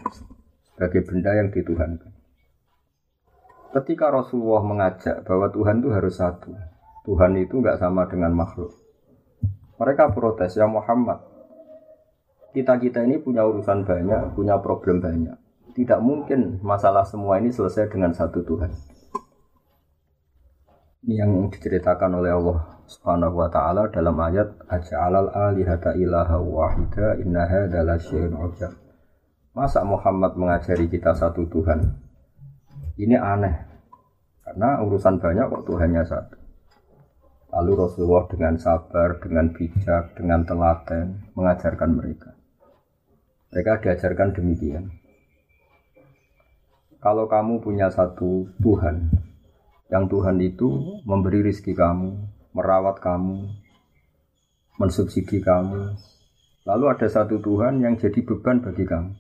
Sebagai 0.73 1.05
benda 1.05 1.37
yang 1.37 1.53
dituhankan. 1.53 2.09
Ketika 3.73 4.09
Rasulullah 4.09 4.65
mengajak 4.65 5.21
bahwa 5.21 5.53
Tuhan 5.53 5.85
itu 5.85 5.89
harus 5.93 6.17
satu. 6.17 6.72
Tuhan 7.03 7.35
itu 7.35 7.59
nggak 7.59 7.83
sama 7.83 8.07
dengan 8.07 8.31
makhluk. 8.31 8.71
Mereka 9.75 10.15
protes, 10.15 10.55
ya 10.55 10.63
Muhammad. 10.63 11.19
Kita-kita 12.55 13.03
ini 13.03 13.19
punya 13.19 13.43
urusan 13.43 13.83
banyak, 13.83 14.37
punya 14.37 14.55
problem 14.63 15.03
banyak. 15.03 15.35
Tidak 15.73 15.99
mungkin 15.99 16.61
masalah 16.63 17.03
semua 17.03 17.41
ini 17.41 17.49
selesai 17.49 17.89
dengan 17.89 18.13
satu 18.13 18.45
Tuhan. 18.45 18.71
Ini 21.03 21.19
yang 21.19 21.51
diceritakan 21.51 22.23
oleh 22.23 22.31
Allah 22.31 22.79
Subhanahu 22.87 23.35
wa 23.41 23.49
taala 23.51 23.91
dalam 23.91 24.15
ayat 24.21 24.55
aja'alal 24.71 25.33
alihata 25.33 25.97
ilaha 25.99 26.39
wahida 26.39 27.19
innaha 27.19 27.67
adalah 27.67 27.99
syai'un 27.99 28.31
ujab. 28.37 28.71
Masa 29.51 29.83
Muhammad 29.83 30.39
mengajari 30.39 30.87
kita 30.87 31.11
satu 31.11 31.43
Tuhan? 31.51 31.83
Ini 32.95 33.17
aneh. 33.17 33.55
Karena 34.45 34.79
urusan 34.85 35.17
banyak 35.17 35.45
kok 35.49 35.65
Tuhannya 35.67 36.03
satu. 36.05 36.42
Lalu 37.53 37.85
Rasulullah 37.85 38.25
dengan 38.25 38.57
sabar, 38.57 39.21
dengan 39.21 39.53
bijak, 39.53 40.17
dengan 40.17 40.41
telaten 40.41 41.29
mengajarkan 41.37 41.89
mereka. 41.93 42.33
Mereka 43.53 43.85
diajarkan 43.85 44.33
demikian. 44.33 44.89
Kalau 46.97 47.29
kamu 47.29 47.61
punya 47.61 47.93
satu 47.93 48.49
Tuhan, 48.57 49.13
yang 49.93 50.09
Tuhan 50.09 50.41
itu 50.41 50.97
memberi 51.05 51.45
rizki 51.45 51.77
kamu, 51.77 52.17
merawat 52.57 52.97
kamu, 52.97 53.45
mensubsidi 54.81 55.37
kamu. 55.37 55.93
Lalu 56.65 56.85
ada 56.89 57.05
satu 57.05 57.37
Tuhan 57.37 57.85
yang 57.85 58.01
jadi 58.01 58.17
beban 58.25 58.65
bagi 58.65 58.89
kamu. 58.89 59.13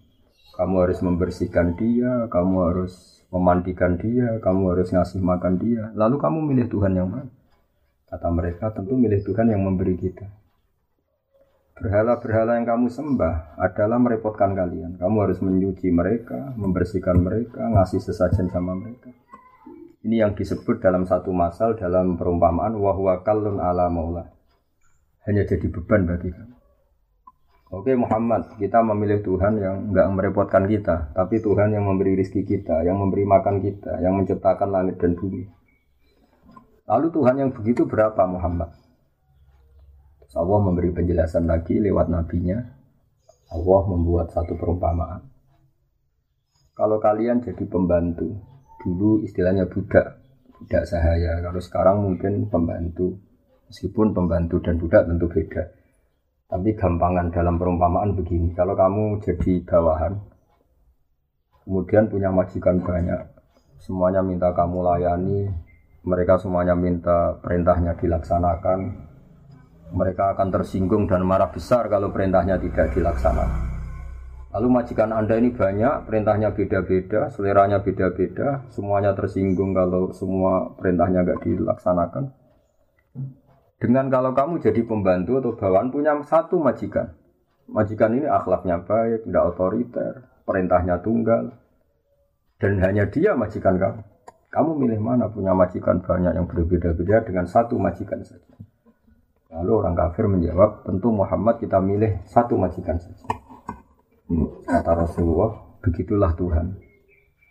Kamu 0.57 0.75
harus 0.81 1.05
membersihkan 1.05 1.77
dia, 1.77 2.25
kamu 2.33 2.55
harus 2.65 3.21
memandikan 3.29 4.01
dia, 4.01 4.41
kamu 4.41 4.73
harus 4.73 4.89
ngasih 4.89 5.21
makan 5.21 5.61
dia. 5.61 5.93
Lalu 5.93 6.17
kamu 6.17 6.39
milih 6.49 6.65
Tuhan 6.73 6.97
yang 6.97 7.13
mana? 7.13 7.42
Kata 8.13 8.29
mereka 8.29 8.69
tentu 8.69 8.93
milih 8.93 9.25
Tuhan 9.25 9.49
yang 9.49 9.65
memberi 9.65 9.97
kita. 9.97 10.29
Berhala-berhala 11.73 12.61
yang 12.61 12.69
kamu 12.69 12.93
sembah 12.93 13.57
adalah 13.57 13.97
merepotkan 13.97 14.53
kalian. 14.53 15.01
Kamu 15.01 15.17
harus 15.25 15.41
menyuci 15.41 15.89
mereka, 15.89 16.53
membersihkan 16.53 17.17
mereka, 17.17 17.65
ngasih 17.73 17.97
sesajen 17.97 18.53
sama 18.53 18.77
mereka. 18.77 19.09
Ini 20.05 20.29
yang 20.29 20.37
disebut 20.37 20.77
dalam 20.77 21.09
satu 21.09 21.33
masal 21.33 21.73
dalam 21.73 22.13
perumpamaan 22.13 22.77
wahwa 22.77 23.25
kalun 23.25 23.57
ala 23.57 23.89
maula. 23.89 24.29
Hanya 25.25 25.49
jadi 25.49 25.65
beban 25.73 26.05
bagi 26.05 26.29
kamu. 26.29 26.55
Oke 27.73 27.97
Muhammad, 27.97 28.61
kita 28.61 28.85
memilih 28.85 29.25
Tuhan 29.25 29.57
yang 29.57 29.89
enggak 29.89 30.05
merepotkan 30.13 30.69
kita, 30.69 31.17
tapi 31.17 31.41
Tuhan 31.41 31.73
yang 31.73 31.89
memberi 31.89 32.13
rizki 32.13 32.45
kita, 32.45 32.85
yang 32.85 33.01
memberi 33.01 33.25
makan 33.25 33.57
kita, 33.57 33.97
yang 34.05 34.13
menciptakan 34.13 34.69
langit 34.69 35.01
dan 35.01 35.17
bumi. 35.17 35.62
Lalu 36.89 37.07
Tuhan 37.13 37.35
yang 37.39 37.51
begitu 37.55 37.87
berapa 37.87 38.23
Muhammad? 38.27 38.71
Allah 40.33 40.59
memberi 40.65 40.89
penjelasan 40.89 41.45
lagi 41.45 41.77
lewat 41.77 42.09
nabinya. 42.09 42.57
Allah 43.53 43.81
membuat 43.85 44.33
satu 44.33 44.57
perumpamaan. 44.57 45.29
Kalau 46.73 46.97
kalian 46.97 47.45
jadi 47.45 47.69
pembantu, 47.69 48.33
dulu 48.83 49.23
istilahnya 49.23 49.63
budak 49.71 50.19
budak 50.59 50.83
sahaya 50.83 51.39
kalau 51.39 51.59
sekarang 51.63 52.03
mungkin 52.03 52.51
pembantu 52.51 53.15
meskipun 53.71 54.11
pembantu 54.11 54.59
dan 54.59 54.75
budak 54.75 55.07
tentu 55.07 55.31
beda 55.31 55.63
tapi 56.51 56.75
gampangan 56.75 57.31
dalam 57.31 57.55
perumpamaan 57.55 58.11
begini 58.11 58.51
kalau 58.51 58.75
kamu 58.75 59.23
jadi 59.23 59.63
bawahan 59.63 60.19
kemudian 61.63 62.11
punya 62.11 62.27
majikan 62.27 62.83
banyak 62.83 63.23
semuanya 63.79 64.19
minta 64.19 64.51
kamu 64.51 64.83
layani 64.83 65.47
mereka 66.03 66.39
semuanya 66.39 66.75
minta 66.75 67.39
perintahnya 67.39 67.95
dilaksanakan 67.99 68.79
mereka 69.93 70.33
akan 70.35 70.49
tersinggung 70.51 71.07
dan 71.07 71.23
marah 71.23 71.51
besar 71.51 71.87
kalau 71.87 72.11
perintahnya 72.11 72.59
tidak 72.59 72.91
dilaksanakan 72.95 73.73
Lalu 74.53 74.69
majikan 74.69 75.09
Anda 75.09 75.41
ini 75.41 75.49
banyak, 75.49 76.05
perintahnya 76.05 76.53
beda-beda, 76.53 77.33
seleranya 77.33 77.81
beda-beda, 77.81 78.61
semuanya 78.69 79.17
tersinggung 79.17 79.73
kalau 79.73 80.13
semua 80.13 80.77
perintahnya 80.77 81.25
nggak 81.25 81.41
dilaksanakan. 81.41 82.29
Dengan 83.81 84.13
kalau 84.13 84.37
kamu 84.37 84.61
jadi 84.61 84.85
pembantu 84.85 85.41
atau 85.41 85.57
bawahan 85.57 85.89
punya 85.89 86.13
satu 86.21 86.61
majikan. 86.61 87.17
Majikan 87.65 88.13
ini 88.13 88.29
akhlaknya 88.29 88.85
baik, 88.85 89.25
tidak 89.25 89.43
otoriter, 89.57 90.13
perintahnya 90.45 91.01
tunggal. 91.01 91.57
Dan 92.61 92.77
hanya 92.77 93.09
dia 93.09 93.33
majikan 93.33 93.81
kamu. 93.81 94.05
Kamu 94.53 94.77
milih 94.77 95.01
mana 95.01 95.33
punya 95.33 95.57
majikan 95.57 95.97
banyak 96.05 96.37
yang 96.37 96.45
berbeda-beda 96.45 97.25
dengan 97.25 97.49
satu 97.49 97.73
majikan 97.81 98.21
saja. 98.21 98.53
Lalu 99.49 99.71
orang 99.81 99.97
kafir 99.97 100.29
menjawab, 100.29 100.85
tentu 100.85 101.09
Muhammad 101.09 101.57
kita 101.57 101.81
milih 101.81 102.21
satu 102.29 102.53
majikan 102.61 103.01
saja. 103.01 103.25
Kata 104.69 104.93
Rasulullah, 104.93 105.57
begitulah 105.81 106.37
Tuhan. 106.37 106.77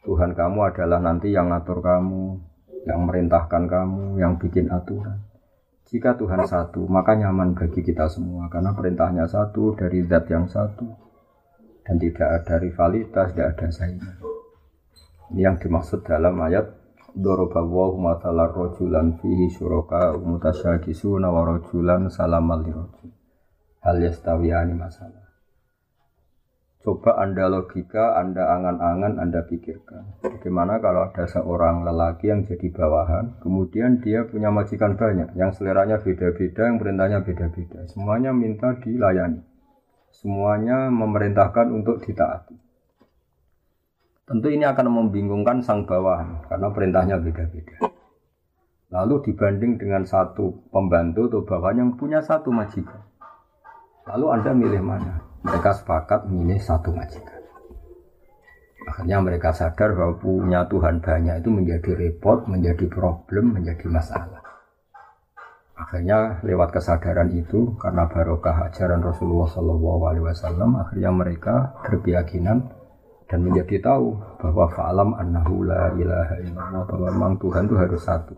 Tuhan 0.07 0.31
kamu 0.35 0.59
adalah 0.63 1.03
nanti 1.03 1.35
yang 1.35 1.51
ngatur 1.51 1.83
kamu, 1.83 2.39
yang 2.87 3.03
merintahkan 3.07 3.67
kamu, 3.67 4.23
yang 4.23 4.39
bikin 4.39 4.71
aturan. 4.71 5.27
Jika 5.91 6.15
Tuhan 6.15 6.47
satu, 6.47 6.87
maka 6.87 7.19
nyaman 7.19 7.59
bagi 7.59 7.83
kita 7.83 8.07
semua 8.07 8.47
karena 8.47 8.75
perintahnya 8.79 9.27
satu 9.27 9.75
dari 9.75 10.07
zat 10.07 10.25
yang 10.31 10.47
satu 10.47 10.87
dan 11.83 11.99
tidak 11.99 12.29
ada 12.43 12.63
rivalitas, 12.63 13.35
tidak 13.35 13.59
ada 13.59 13.67
saingan. 13.75 14.17
Ini 15.35 15.51
yang 15.51 15.57
dimaksud 15.59 16.07
dalam 16.07 16.39
ayat 16.43 16.82
Dorobawahu 17.13 18.01
matalar 18.01 18.57
rojulan 18.57 19.21
fihi 19.21 19.53
syuroka 19.53 20.17
umutasyakisuna 20.17 21.29
wa 21.29 21.45
rojulan 21.45 22.09
salamal 22.09 22.65
Hal 23.85 23.97
yastawiyani 24.01 24.73
masalah. 24.73 25.23
Coba 26.83 27.15
Anda 27.21 27.47
logika, 27.47 28.19
Anda 28.19 28.59
angan-angan, 28.59 29.23
Anda 29.23 29.47
pikirkan. 29.47 30.19
Bagaimana 30.19 30.83
kalau 30.83 31.07
ada 31.07 31.31
seorang 31.31 31.87
lelaki 31.87 32.27
yang 32.27 32.43
jadi 32.43 32.75
bawahan, 32.75 33.39
kemudian 33.39 34.03
dia 34.03 34.27
punya 34.27 34.51
majikan 34.51 34.99
banyak, 34.99 35.31
yang 35.39 35.55
seleranya 35.55 36.03
beda-beda, 36.03 36.67
yang 36.67 36.83
perintahnya 36.83 37.23
beda-beda. 37.23 37.87
Semuanya 37.87 38.35
minta 38.35 38.75
dilayani. 38.83 39.47
Semuanya 40.11 40.91
memerintahkan 40.91 41.71
untuk 41.71 42.03
ditaati. 42.03 42.72
Tentu 44.23 44.47
ini 44.49 44.63
akan 44.63 44.87
membingungkan 44.89 45.61
sang 45.63 45.87
bawahan, 45.87 46.47
karena 46.47 46.69
perintahnya 46.71 47.17
beda-beda. 47.19 47.91
Lalu 48.93 49.33
dibanding 49.33 49.81
dengan 49.81 50.05
satu 50.05 50.69
pembantu 50.69 51.27
atau 51.33 51.43
bawahan 51.43 51.81
yang 51.83 51.91
punya 51.97 52.21
satu 52.21 52.53
majikan. 52.53 53.03
Lalu 54.07 54.27
Anda 54.31 54.51
milih 54.53 54.83
mana? 54.85 55.33
mereka 55.43 55.75
sepakat 55.75 56.31
milih 56.31 56.59
satu 56.63 56.95
majikan. 56.95 57.43
Akhirnya 58.83 59.23
mereka 59.23 59.55
sadar 59.55 59.95
bahwa 59.95 60.19
punya 60.19 60.67
Tuhan 60.67 60.99
banyak 61.03 61.39
itu 61.43 61.51
menjadi 61.51 61.91
repot, 61.95 62.51
menjadi 62.51 62.87
problem, 62.91 63.55
menjadi 63.55 63.87
masalah. 63.87 64.43
Akhirnya 65.79 66.43
lewat 66.47 66.75
kesadaran 66.75 67.31
itu 67.31 67.75
karena 67.79 68.07
barokah 68.11 68.71
ajaran 68.71 69.03
Rasulullah 69.03 69.51
SAW, 69.51 70.83
akhirnya 70.83 71.11
mereka 71.11 71.55
berkeyakinan 71.87 72.71
dan 73.33 73.49
menjadi 73.49 73.81
tahu 73.81 74.13
bahwa 74.45 74.69
fa'alam 74.69 75.17
annahu 75.17 75.65
la 75.65 75.89
ilaha 75.97 76.37
illallah 76.45 76.85
bahwa 76.85 77.09
memang 77.17 77.33
Tuhan 77.41 77.65
itu 77.65 77.81
harus 77.81 78.05
satu. 78.05 78.37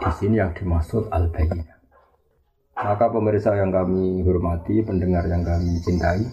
Di 0.00 0.08
sini 0.16 0.40
yang 0.40 0.56
dimaksud 0.56 1.12
al-bayyinah. 1.12 1.76
Maka 2.80 3.12
pemirsa 3.12 3.52
yang 3.60 3.68
kami 3.68 4.24
hormati, 4.24 4.80
pendengar 4.80 5.28
yang 5.28 5.44
kami 5.44 5.84
cintai, 5.84 6.24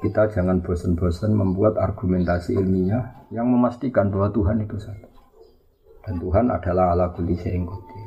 kita 0.00 0.32
jangan 0.32 0.64
bosan-bosan 0.64 1.36
membuat 1.36 1.76
argumentasi 1.76 2.56
ilmiah 2.56 3.28
yang 3.28 3.52
memastikan 3.52 4.08
bahwa 4.08 4.32
Tuhan 4.32 4.64
itu 4.64 4.80
satu. 4.80 5.08
Dan 6.08 6.24
Tuhan 6.24 6.48
adalah 6.48 6.96
ala 6.96 7.12
kulli 7.12 7.36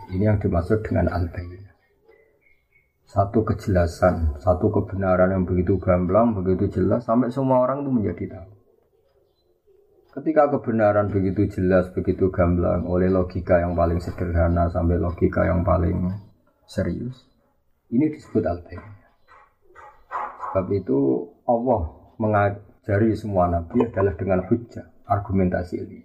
Ini 0.10 0.24
yang 0.26 0.42
dimaksud 0.42 0.82
dengan 0.82 1.06
al 1.14 1.30
-bayyinah. 1.30 1.74
Satu 3.06 3.46
kejelasan, 3.46 4.42
satu 4.42 4.74
kebenaran 4.74 5.38
yang 5.38 5.46
begitu 5.46 5.78
gamblang, 5.78 6.34
begitu 6.34 6.82
jelas, 6.82 7.06
sampai 7.06 7.30
semua 7.30 7.62
orang 7.62 7.86
itu 7.86 7.94
menjadi 7.94 8.26
tahu. 8.42 8.57
Ketika 10.18 10.50
kebenaran 10.50 11.14
begitu 11.14 11.46
jelas, 11.46 11.94
begitu 11.94 12.34
gamblang 12.34 12.90
oleh 12.90 13.06
logika 13.06 13.62
yang 13.62 13.78
paling 13.78 14.02
sederhana 14.02 14.66
sampai 14.66 14.98
logika 14.98 15.46
yang 15.46 15.62
paling 15.62 16.10
serius, 16.66 17.30
ini 17.94 18.10
disebut 18.10 18.42
al 18.50 18.66
Sebab 18.66 20.66
itu 20.74 21.30
Allah 21.46 21.82
mengajari 22.18 23.14
semua 23.14 23.46
nabi 23.46 23.86
adalah 23.86 24.18
dengan 24.18 24.42
hujah, 24.50 24.90
argumentasi 25.06 25.86
ini. 25.86 26.02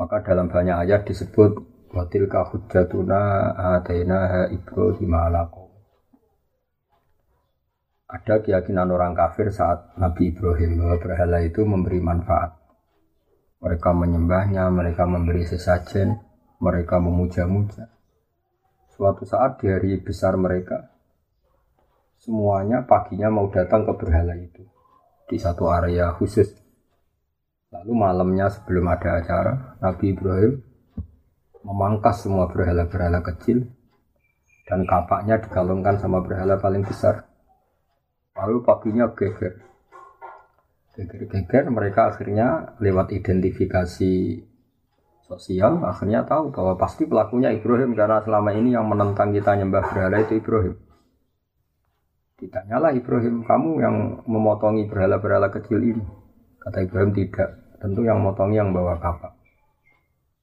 Maka 0.00 0.24
dalam 0.24 0.48
banyak 0.48 0.80
ayat 0.80 1.04
disebut 1.04 1.52
watilka 1.92 2.48
hujjatuna 2.48 3.52
atainaha 3.76 4.48
Ibrahim 4.48 5.12
ada 8.10 8.42
keyakinan 8.42 8.90
orang 8.90 9.14
kafir 9.14 9.54
saat 9.54 9.94
Nabi 9.94 10.34
Ibrahim 10.34 10.82
bahwa 10.82 10.96
berhala 10.98 11.38
itu 11.46 11.62
memberi 11.62 12.02
manfaat. 12.02 12.58
Mereka 13.62 13.90
menyembahnya, 13.94 14.66
mereka 14.74 15.06
memberi 15.06 15.46
sesajen, 15.46 16.18
mereka 16.58 16.98
memuja-muja. 16.98 17.86
Suatu 18.90 19.22
saat 19.22 19.62
di 19.62 19.70
hari 19.70 20.02
besar 20.02 20.34
mereka, 20.34 20.90
semuanya 22.18 22.82
paginya 22.82 23.30
mau 23.30 23.46
datang 23.46 23.86
ke 23.86 23.94
berhala 23.94 24.34
itu 24.34 24.66
di 25.30 25.38
satu 25.38 25.70
area 25.70 26.10
khusus. 26.18 26.50
Lalu 27.70 27.92
malamnya 27.94 28.50
sebelum 28.50 28.90
ada 28.90 29.22
acara, 29.22 29.78
Nabi 29.78 30.18
Ibrahim 30.18 30.58
memangkas 31.62 32.26
semua 32.26 32.50
berhala-berhala 32.50 33.22
kecil 33.22 33.70
dan 34.66 34.82
kapaknya 34.82 35.38
digalungkan 35.38 36.02
sama 36.02 36.26
berhala 36.26 36.58
paling 36.58 36.82
besar 36.82 37.29
Lalu 38.40 38.64
paginya 38.64 39.12
geger. 39.12 39.60
Geger-geger 40.96 41.64
mereka 41.68 42.10
akhirnya 42.10 42.76
lewat 42.80 43.12
identifikasi 43.12 44.42
sosial 45.30 45.86
akhirnya 45.86 46.26
tahu 46.26 46.50
bahwa 46.50 46.74
pasti 46.74 47.06
pelakunya 47.06 47.54
Ibrahim 47.54 47.94
karena 47.94 48.18
selama 48.26 48.50
ini 48.50 48.74
yang 48.74 48.90
menentang 48.90 49.30
kita 49.30 49.54
nyembah 49.54 49.86
berhala 49.86 50.18
itu 50.26 50.42
Ibrahim. 50.42 50.74
Ditanyalah 52.40 52.96
Ibrahim, 52.96 53.44
kamu 53.44 53.70
yang 53.84 53.96
memotongi 54.24 54.88
berhala-berhala 54.88 55.52
kecil 55.52 55.76
ini. 55.84 56.04
Kata 56.56 56.80
Ibrahim 56.80 57.12
tidak, 57.12 57.76
tentu 57.84 58.00
yang 58.00 58.24
motongi 58.24 58.56
yang 58.56 58.72
bawa 58.72 58.96
kapak. 58.96 59.36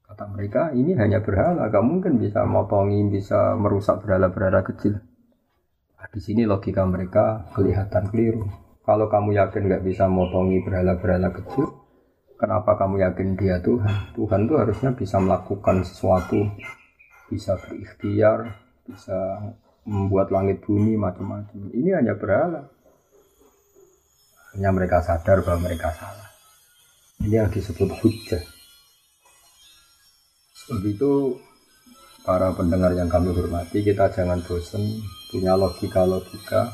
Kata 0.06 0.24
mereka, 0.30 0.70
ini 0.78 0.94
hanya 0.94 1.18
berhala, 1.20 1.66
gak 1.66 1.82
mungkin 1.82 2.22
bisa 2.22 2.46
motongi, 2.46 3.02
bisa 3.10 3.58
merusak 3.58 4.06
berhala-berhala 4.06 4.62
kecil. 4.62 5.02
Nah, 5.98 6.08
di 6.14 6.20
sini 6.22 6.46
logika 6.46 6.86
mereka 6.86 7.50
kelihatan 7.58 8.06
keliru. 8.14 8.46
Kalau 8.86 9.10
kamu 9.10 9.34
yakin 9.34 9.66
nggak 9.66 9.84
bisa 9.84 10.06
motongi 10.06 10.62
berhala-berhala 10.62 11.34
kecil, 11.34 11.66
kenapa 12.38 12.78
kamu 12.78 13.02
yakin 13.02 13.28
dia 13.34 13.58
Tuhan? 13.58 14.14
Tuhan 14.14 14.40
tuh 14.46 14.56
harusnya 14.62 14.90
bisa 14.94 15.18
melakukan 15.18 15.82
sesuatu, 15.82 16.38
bisa 17.26 17.58
berikhtiar, 17.58 18.56
bisa 18.86 19.18
membuat 19.84 20.30
langit 20.30 20.62
bumi 20.62 20.94
macam-macam. 20.94 21.74
Ini 21.74 21.90
hanya 21.98 22.14
berhala. 22.14 22.70
Hanya 24.54 24.70
mereka 24.72 25.04
sadar 25.04 25.44
bahwa 25.44 25.68
mereka 25.68 25.92
salah. 25.92 26.30
Ini 27.26 27.44
yang 27.44 27.50
disebut 27.50 27.90
hujah. 28.00 28.40
Sebab 30.54 30.80
itu 30.86 31.36
para 32.22 32.54
pendengar 32.54 32.94
yang 32.94 33.10
kami 33.10 33.34
hormati, 33.34 33.82
kita 33.82 34.08
jangan 34.14 34.40
bosan 34.44 34.84
punya 35.28 35.54
logika-logika 35.54 36.72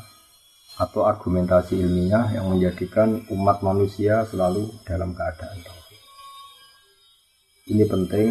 atau 0.75 1.07
argumentasi 1.07 1.79
ilmiah 1.79 2.35
yang 2.35 2.51
menjadikan 2.51 3.23
umat 3.31 3.63
manusia 3.63 4.27
selalu 4.27 4.67
dalam 4.83 5.15
keadaan 5.15 5.59
tauhid. 5.63 6.01
Ini 7.71 7.83
penting 7.87 8.29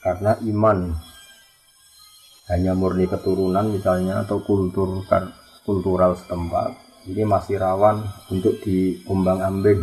karena 0.00 0.32
iman 0.40 0.78
hanya 2.48 2.72
murni 2.72 3.04
keturunan 3.10 3.68
misalnya 3.68 4.22
atau 4.24 4.40
kultur 4.40 5.02
kultural 5.66 6.14
setempat 6.14 6.86
ini 7.06 7.22
masih 7.22 7.62
rawan 7.62 8.02
untuk 8.30 8.58
diombang-ambing 8.66 9.82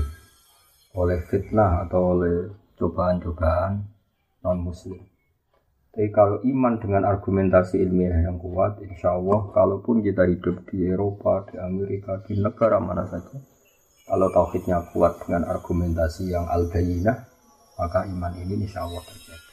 oleh 0.95 1.19
fitnah 1.27 1.87
atau 1.87 2.19
oleh 2.19 2.51
cobaan-cobaan 2.75 3.83
non 4.43 4.59
muslim. 4.59 5.12
Tapi 5.93 6.09
kalau 6.09 6.41
iman 6.41 6.81
dengan 6.81 7.05
argumentasi 7.05 7.77
ilmiah 7.77 8.25
yang 8.25 8.41
kuat, 8.41 8.81
insya 8.81 9.13
Allah, 9.13 9.45
kalaupun 9.53 10.01
kita 10.01 10.25
hidup 10.25 10.65
di 10.65 10.89
Eropa, 10.89 11.45
di 11.53 11.61
Amerika, 11.61 12.17
di 12.25 12.33
negara 12.41 12.81
mana 12.81 13.05
saja, 13.05 13.37
kalau 14.09 14.25
tauhidnya 14.33 14.89
kuat 14.89 15.21
dengan 15.21 15.45
argumentasi 15.53 16.33
yang 16.33 16.49
al 16.49 16.65
maka 17.77 18.09
iman 18.09 18.33
ini 18.41 18.65
insya 18.65 18.89
Allah 18.89 19.05
terjadi. 19.05 19.49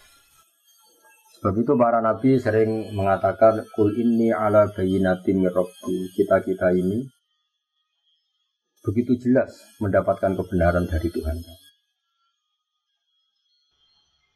Sebab 1.36 1.54
itu 1.60 1.72
para 1.76 2.00
nabi 2.00 2.40
sering 2.40 2.96
mengatakan, 2.96 3.60
Kul 3.76 4.00
inni 4.00 4.32
ala 4.32 4.72
bayinati 4.72 5.36
mirrabbi. 5.36 6.08
Kita-kita 6.16 6.72
ini 6.72 7.04
begitu 8.80 9.12
jelas 9.20 9.76
mendapatkan 9.76 10.40
kebenaran 10.40 10.88
dari 10.88 11.12
Tuhan. 11.12 11.36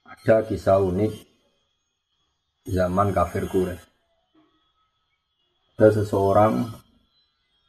Ada 0.04 0.44
kisah 0.48 0.84
unik 0.84 1.33
zaman 2.64 3.12
kafir 3.12 3.44
Quraisy. 3.44 3.84
Ada 5.76 6.00
seseorang 6.00 6.64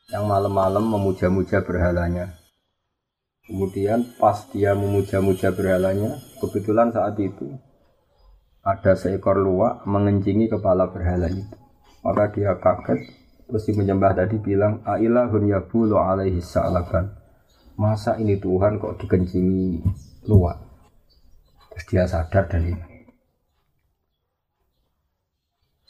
yang 0.07 0.23
malam-malam 0.23 0.87
memuja-muja 0.87 1.59
berhalanya. 1.67 2.39
Kemudian 3.43 4.15
pas 4.17 4.47
dia 4.55 4.71
memuja-muja 4.71 5.51
berhalanya, 5.51 6.15
kebetulan 6.39 6.95
saat 6.95 7.19
itu 7.19 7.59
ada 8.65 8.97
seekor 8.97 9.37
luwak 9.37 9.83
mengencingi 9.85 10.49
kepala 10.49 10.89
berhala 10.89 11.29
itu. 11.29 11.57
Maka 12.01 12.31
dia 12.33 12.55
kaget, 12.57 13.05
terus 13.49 13.65
si 13.67 13.75
menyembah 13.75 14.15
tadi 14.15 14.39
bilang, 14.39 14.81
Ailahun 14.85 15.49
yabulu 15.49 15.99
alaihi 15.99 16.41
sa'laban. 16.41 17.11
Masa 17.75 18.15
ini 18.15 18.39
Tuhan 18.39 18.79
kok 18.79 18.97
dikencingi 19.01 19.83
luwak? 20.31 20.57
Terus 21.73 21.85
dia 21.89 22.03
sadar 22.07 22.47
dan 22.47 22.63
ini. 22.63 22.94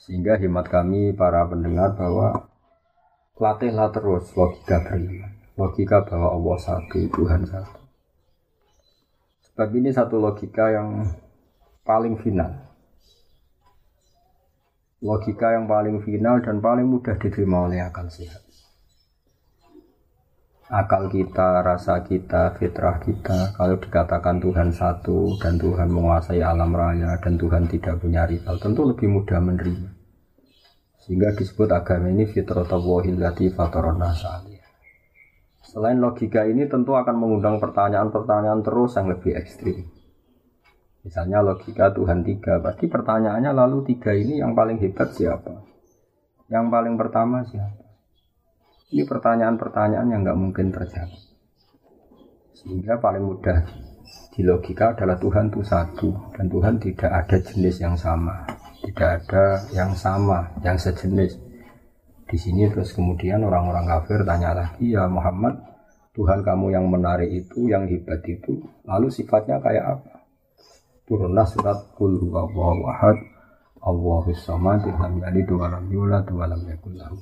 Sehingga 0.06 0.38
hemat 0.38 0.70
kami 0.70 1.18
para 1.18 1.50
pendengar 1.50 1.98
bahwa 1.98 2.46
latihlah 3.42 3.90
terus 3.90 4.30
logika 4.38 4.78
beriman. 4.86 5.34
Logika 5.58 6.06
bahwa 6.06 6.30
Allah 6.38 6.58
satu, 6.62 7.10
Tuhan 7.10 7.42
satu. 7.50 7.82
Sebab 9.50 9.70
ini 9.74 9.90
satu 9.90 10.22
logika 10.22 10.70
yang 10.70 11.10
paling 11.82 12.22
final. 12.22 12.54
Logika 15.02 15.58
yang 15.58 15.66
paling 15.66 16.06
final 16.06 16.38
dan 16.38 16.62
paling 16.62 16.86
mudah 16.86 17.18
diterima 17.18 17.66
oleh 17.66 17.82
akal 17.82 18.06
sehat. 18.06 18.46
Akal 20.70 21.10
kita, 21.10 21.66
rasa 21.66 22.06
kita, 22.06 22.58
fitrah 22.62 23.02
kita, 23.02 23.58
kalau 23.58 23.82
dikatakan 23.82 24.38
Tuhan 24.38 24.70
satu 24.70 25.38
dan 25.42 25.58
Tuhan 25.58 25.90
menguasai 25.90 26.42
alam 26.42 26.74
raya 26.74 27.18
dan 27.22 27.38
Tuhan 27.38 27.70
tidak 27.70 28.02
punya 28.02 28.26
rival, 28.30 28.58
tentu 28.62 28.86
lebih 28.86 29.10
mudah 29.10 29.42
menerima. 29.42 29.95
Sehingga 31.06 31.38
disebut 31.38 31.70
agama 31.70 32.10
ini 32.10 32.26
fitratallahi 32.26 33.14
allati 33.14 33.54
fatarana 33.54 34.10
Selain 35.62 36.02
logika 36.02 36.50
ini 36.50 36.66
tentu 36.66 36.98
akan 36.98 37.14
mengundang 37.22 37.62
pertanyaan-pertanyaan 37.62 38.66
terus 38.66 38.98
yang 38.98 39.14
lebih 39.14 39.38
ekstrim. 39.38 39.86
Misalnya 41.06 41.46
logika 41.46 41.94
Tuhan 41.94 42.26
tiga, 42.26 42.58
pasti 42.58 42.90
pertanyaannya 42.90 43.54
lalu 43.54 43.86
tiga 43.94 44.18
ini 44.18 44.42
yang 44.42 44.58
paling 44.58 44.82
hebat 44.82 45.14
siapa? 45.14 45.62
Yang 46.50 46.66
paling 46.74 46.96
pertama 46.98 47.46
siapa? 47.46 47.86
Ini 48.90 49.06
pertanyaan-pertanyaan 49.06 50.10
yang 50.10 50.26
nggak 50.26 50.40
mungkin 50.42 50.74
terjadi. 50.74 51.22
Sehingga 52.58 52.98
paling 52.98 53.22
mudah 53.22 53.62
di 54.34 54.42
logika 54.42 54.98
adalah 54.98 55.22
Tuhan 55.22 55.54
itu 55.54 55.62
satu 55.62 56.34
dan 56.34 56.50
Tuhan 56.50 56.82
tidak 56.82 57.12
ada 57.14 57.38
jenis 57.46 57.78
yang 57.78 57.94
sama 57.94 58.65
tidak 58.86 59.26
ada 59.26 59.46
yang 59.74 59.92
sama, 59.98 60.54
yang 60.62 60.78
sejenis. 60.78 61.42
Di 62.26 62.38
sini 62.38 62.70
terus 62.70 62.94
kemudian 62.94 63.42
orang-orang 63.42 63.86
kafir 63.86 64.22
tanya 64.26 64.54
lagi, 64.54 64.94
ya 64.94 65.10
Muhammad, 65.10 65.58
Tuhan 66.14 66.46
kamu 66.46 66.74
yang 66.74 66.86
menarik 66.88 67.28
itu, 67.28 67.68
yang 67.70 67.90
hebat 67.90 68.22
itu, 68.24 68.62
lalu 68.86 69.10
sifatnya 69.10 69.58
kayak 69.60 70.00
apa? 70.00 70.14
Turunlah 71.06 71.46
surat 71.46 71.78
Qul 71.94 72.18
huwallahu 72.18 72.82
ahad, 72.90 73.18
Allahu 73.86 74.34
samad, 74.34 74.86
lam 74.90 75.22
yalid 75.22 75.50
wa 75.54 75.70
lam 75.70 75.86
yulad 75.92 76.26
wa 76.34 76.50
lam 76.50 76.62
yakul 76.66 76.98
lahu 76.98 77.20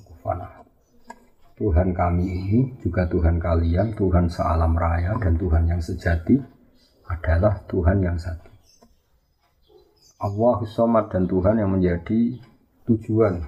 Tuhan 1.54 1.92
kami 1.92 2.26
ini 2.26 2.60
juga 2.80 3.04
Tuhan 3.10 3.42
kalian, 3.42 3.98
Tuhan 3.98 4.26
sealam 4.32 4.74
raya 4.78 5.14
dan 5.20 5.36
Tuhan 5.36 5.68
yang 5.68 5.82
sejati 5.84 6.40
adalah 7.10 7.60
Tuhan 7.68 8.02
yang 8.02 8.18
satu. 8.18 8.53
Allah 10.24 10.64
Somad 10.72 11.12
dan 11.12 11.28
Tuhan 11.28 11.60
yang 11.60 11.76
menjadi 11.76 12.40
tujuan 12.88 13.44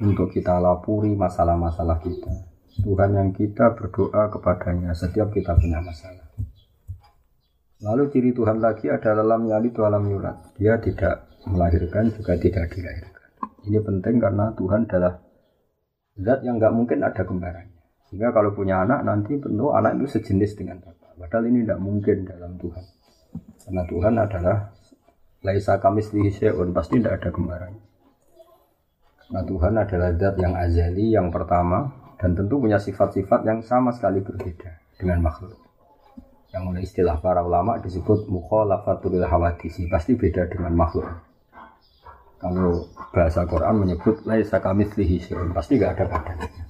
untuk 0.00 0.32
kita 0.32 0.56
lapuri 0.56 1.12
masalah-masalah 1.12 2.00
kita. 2.00 2.32
Tuhan 2.80 3.12
yang 3.12 3.30
kita 3.36 3.76
berdoa 3.76 4.32
kepadanya 4.32 4.96
setiap 4.96 5.28
kita 5.28 5.52
punya 5.52 5.84
masalah. 5.84 6.24
Lalu 7.84 8.08
ciri 8.16 8.32
Tuhan 8.32 8.64
lagi 8.64 8.88
adalah 8.88 9.36
lam 9.36 9.44
yalid 9.44 9.76
walam 9.76 10.08
yulad. 10.08 10.56
Dia 10.56 10.80
tidak 10.80 11.28
melahirkan 11.44 12.08
juga 12.16 12.40
tidak 12.40 12.72
dilahirkan. 12.72 13.28
Ini 13.68 13.78
penting 13.84 14.16
karena 14.24 14.56
Tuhan 14.56 14.88
adalah 14.88 15.20
zat 16.16 16.40
yang 16.48 16.56
nggak 16.56 16.72
mungkin 16.72 17.04
ada 17.04 17.22
kembarannya. 17.28 17.84
Sehingga 18.08 18.32
kalau 18.32 18.56
punya 18.56 18.80
anak 18.88 19.04
nanti 19.04 19.36
tentu 19.36 19.68
anak 19.76 20.00
itu 20.00 20.16
sejenis 20.16 20.56
dengan 20.56 20.80
bapak. 20.80 21.12
Padahal 21.20 21.44
ini 21.52 21.60
tidak 21.68 21.80
mungkin 21.84 22.24
dalam 22.24 22.56
Tuhan. 22.56 22.84
Karena 23.68 23.82
Tuhan 23.84 24.14
adalah 24.16 24.56
laisa 25.44 25.76
kamis 25.76 26.08
syai'un 26.10 26.72
pasti 26.72 26.98
tidak 26.98 27.20
ada 27.20 27.28
kembarannya. 27.30 27.84
Karena 29.24 29.40
Tuhan 29.44 29.74
adalah 29.76 30.10
zat 30.16 30.34
yang 30.40 30.54
azali, 30.56 31.06
yang 31.12 31.28
pertama, 31.28 31.92
dan 32.16 32.32
tentu 32.32 32.60
punya 32.60 32.80
sifat-sifat 32.80 33.44
yang 33.44 33.60
sama 33.60 33.92
sekali 33.92 34.24
berbeda 34.24 34.96
dengan 34.96 35.20
makhluk. 35.20 35.60
Yang 36.48 36.62
oleh 36.70 36.82
istilah 36.86 37.16
para 37.18 37.42
ulama 37.42 37.76
disebut 37.82 38.30
mukhalafatul 38.30 39.20
hawadisi, 39.20 39.90
pasti 39.90 40.16
beda 40.16 40.48
dengan 40.48 40.72
makhluk. 40.72 41.08
Kalau 42.40 42.88
bahasa 43.12 43.48
Quran 43.48 43.84
menyebut 43.84 44.24
laisa 44.28 44.60
kamitslihi 44.60 45.16
syai'un, 45.20 45.52
pasti 45.52 45.76
gak 45.76 46.00
ada 46.00 46.04
badannya. 46.08 46.64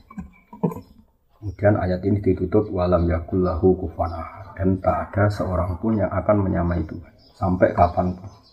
Kemudian 1.44 1.76
ayat 1.76 2.00
ini 2.08 2.24
ditutup 2.24 2.72
walam 2.72 3.04
yakullahu 3.04 3.76
kufuwan 3.76 4.16
dan 4.56 4.80
tak 4.80 5.12
ada 5.12 5.28
seorang 5.28 5.76
pun 5.76 6.00
yang 6.00 6.08
akan 6.08 6.40
menyamai 6.40 6.80
Tuhan 6.88 7.12
sampai 7.36 7.76
kapan 7.76 8.16
pun. 8.16 8.43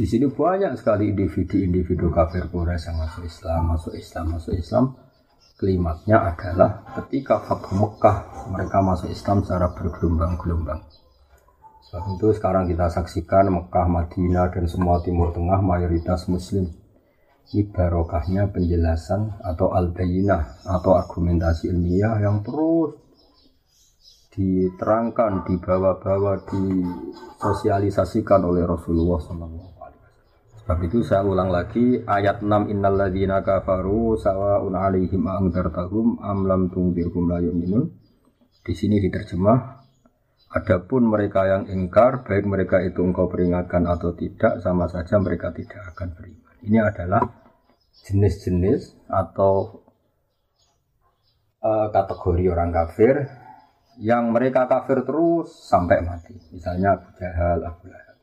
Di 0.00 0.08
sini 0.08 0.32
banyak 0.32 0.80
sekali 0.80 1.12
individu-individu 1.12 2.08
kafir 2.08 2.48
Quraisy 2.48 2.88
yang 2.88 3.04
masuk 3.04 3.20
Islam, 3.20 3.68
masuk 3.68 3.92
Islam, 3.92 4.32
masuk 4.32 4.56
Islam. 4.56 4.96
Klimaknya 5.60 6.24
adalah 6.24 6.88
ketika 6.96 7.36
Fathu 7.44 7.76
Mekah 7.76 8.48
mereka 8.48 8.80
masuk 8.80 9.12
Islam 9.12 9.44
secara 9.44 9.76
bergelombang-gelombang. 9.76 10.80
Sebab 11.84 12.16
itu 12.16 12.32
sekarang 12.32 12.64
kita 12.72 12.88
saksikan 12.88 13.52
Mekah, 13.52 13.92
Madinah 13.92 14.48
dan 14.48 14.64
semua 14.64 15.04
Timur 15.04 15.36
Tengah 15.36 15.60
mayoritas 15.60 16.32
Muslim. 16.32 16.72
Ini 17.52 17.68
barokahnya 17.68 18.48
penjelasan 18.56 19.36
atau 19.44 19.76
al-bayinah 19.76 20.64
atau 20.64 20.96
argumentasi 20.96 21.68
ilmiah 21.68 22.24
yang 22.24 22.40
terus 22.40 22.96
diterangkan, 24.32 25.44
dibawa-bawa, 25.44 26.40
disosialisasikan 26.48 28.48
oleh 28.48 28.64
Rasulullah 28.64 29.20
SAW. 29.20 29.79
Sebab 30.70 30.86
itu 30.86 31.02
saya 31.02 31.26
ulang 31.26 31.50
lagi 31.50 31.98
ayat 32.06 32.46
6 32.46 32.70
innal 32.70 32.94
ladzina 32.94 33.42
kafaru 33.42 34.14
sawaun 34.14 34.78
alaihim 34.78 35.26
anzartahum 35.26 36.22
am 36.22 36.46
lam 36.46 36.70
tunzirhum 36.70 37.26
la 37.26 37.42
yu'minun. 37.42 37.90
Di 38.62 38.70
sini 38.78 39.02
diterjemah 39.02 39.82
Adapun 40.54 41.10
mereka 41.10 41.42
yang 41.50 41.66
ingkar, 41.66 42.22
baik 42.22 42.46
mereka 42.46 42.78
itu 42.86 43.02
engkau 43.02 43.26
peringatkan 43.26 43.82
atau 43.82 44.14
tidak, 44.14 44.62
sama 44.62 44.86
saja 44.86 45.18
mereka 45.18 45.50
tidak 45.50 45.90
akan 45.90 46.14
beriman. 46.14 46.54
Ini 46.62 46.78
adalah 46.86 47.26
jenis-jenis 48.06 49.10
atau 49.10 49.82
uh, 51.66 51.90
kategori 51.90 52.46
orang 52.46 52.70
kafir 52.70 53.26
yang 53.98 54.30
mereka 54.30 54.70
kafir 54.70 55.02
terus 55.02 55.50
sampai 55.66 55.98
mati. 56.06 56.38
Misalnya 56.54 56.94
Abu 56.94 57.10
Jahal, 57.18 57.58
Abu 57.58 57.90
Lahab. 57.90 58.18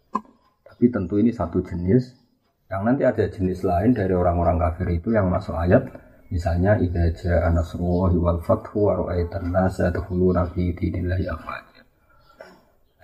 Tapi 0.64 0.86
tentu 0.88 1.20
ini 1.20 1.36
satu 1.36 1.60
jenis. 1.60 2.27
Yang 2.68 2.82
nanti 2.84 3.04
ada 3.08 3.24
jenis 3.32 3.64
lain 3.64 3.96
dari 3.96 4.12
orang-orang 4.12 4.60
kafir 4.60 4.88
itu 4.92 5.16
yang 5.16 5.32
masuk 5.32 5.56
ayat. 5.56 5.88
Misalnya 6.28 6.76
idza 6.76 7.08
jaa 7.16 7.48
nasrullahi 7.56 8.20
wal 8.20 8.44
fathu 8.44 8.92
wa 8.92 9.08
ra'aitan 9.08 9.48
nasa 9.48 9.88
yadkhuluna 9.88 10.52
fi 10.52 10.76
dinillahi. 10.76 11.32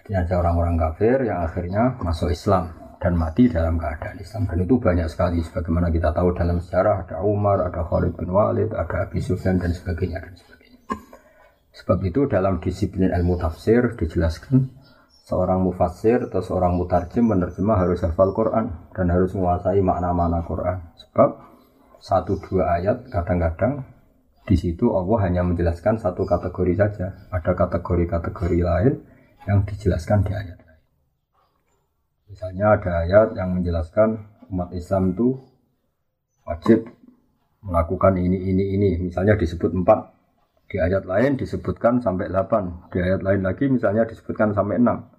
Jadi 0.03 0.11
ada 0.19 0.33
orang-orang 0.43 0.75
kafir 0.75 1.23
yang 1.23 1.47
akhirnya 1.47 1.95
masuk 2.03 2.35
Islam 2.35 2.75
dan 2.99 3.15
mati 3.15 3.47
dalam 3.47 3.79
keadaan 3.79 4.19
Islam 4.19 4.51
dan 4.51 4.57
itu 4.67 4.75
banyak 4.75 5.07
sekali 5.07 5.39
sebagaimana 5.39 5.87
kita 5.95 6.11
tahu 6.11 6.35
dalam 6.35 6.59
sejarah 6.59 7.07
ada 7.07 7.23
Umar, 7.23 7.63
ada 7.63 7.87
Khalid 7.87 8.19
bin 8.19 8.35
Walid, 8.35 8.75
ada 8.75 9.07
Abi 9.07 9.23
Sufyan 9.23 9.63
dan 9.63 9.71
sebagainya 9.71 10.19
dan 10.19 10.35
sebagainya. 10.35 10.79
Sebab 11.71 11.99
itu 12.03 12.27
dalam 12.27 12.59
disiplin 12.59 13.15
ilmu 13.15 13.39
tafsir 13.39 13.95
dijelaskan 13.95 14.82
seorang 15.23 15.63
mufassir 15.63 16.27
atau 16.27 16.43
seorang 16.43 16.75
mutarjim 16.75 17.23
menerjemah 17.23 17.79
harus 17.79 18.03
hafal 18.03 18.35
Quran 18.35 18.91
dan 18.91 19.07
harus 19.07 19.31
menguasai 19.31 19.79
makna-makna 19.79 20.43
Quran. 20.43 20.77
Sebab 20.99 21.29
satu 22.03 22.35
dua 22.43 22.75
ayat 22.79 23.07
kadang-kadang 23.07 23.87
di 24.43 24.59
situ 24.59 24.91
Allah 24.91 25.23
hanya 25.23 25.47
menjelaskan 25.47 25.95
satu 25.95 26.27
kategori 26.27 26.75
saja. 26.75 27.07
Ada 27.31 27.55
kategori-kategori 27.55 28.59
lain 28.59 28.93
yang 29.47 29.63
dijelaskan 29.63 30.27
di 30.27 30.35
ayat 30.35 30.59
lain. 30.59 30.81
Misalnya 32.27 32.75
ada 32.75 32.91
ayat 33.07 33.27
yang 33.39 33.55
menjelaskan 33.55 34.19
umat 34.51 34.75
Islam 34.75 35.15
itu 35.15 35.39
wajib 36.43 36.91
melakukan 37.63 38.19
ini, 38.19 38.51
ini, 38.51 38.75
ini. 38.75 38.89
Misalnya 38.99 39.39
disebut 39.39 39.71
empat. 39.71 40.11
Di 40.67 40.81
ayat 40.81 41.07
lain 41.07 41.39
disebutkan 41.39 42.03
sampai 42.03 42.27
delapan. 42.27 42.83
Di 42.91 42.99
ayat 42.99 43.23
lain 43.23 43.47
lagi 43.47 43.71
misalnya 43.71 44.03
disebutkan 44.03 44.51
sampai 44.51 44.75
enam. 44.75 45.12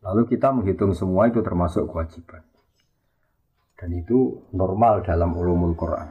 Lalu 0.00 0.32
kita 0.32 0.48
menghitung 0.48 0.96
semua 0.96 1.28
itu 1.28 1.44
termasuk 1.44 1.84
kewajiban. 1.84 2.40
Dan 3.76 3.92
itu 3.96 4.48
normal 4.56 5.04
dalam 5.04 5.36
ulumul 5.36 5.76
Quran. 5.76 6.08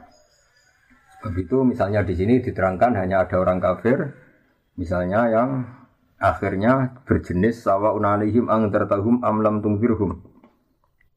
Sebab 1.18 1.34
itu 1.34 1.66
misalnya 1.66 2.06
di 2.06 2.14
sini 2.14 2.38
diterangkan 2.38 2.94
hanya 2.96 3.26
ada 3.26 3.36
orang 3.42 3.58
kafir, 3.58 4.14
misalnya 4.78 5.26
yang 5.26 5.50
akhirnya 6.22 7.02
berjenis 7.02 7.66
sawa 7.66 7.90
unalihim 7.92 8.46
ang 8.46 8.70
tertahum 8.70 9.20
amlam 9.26 9.58
tungfirhum. 9.58 10.22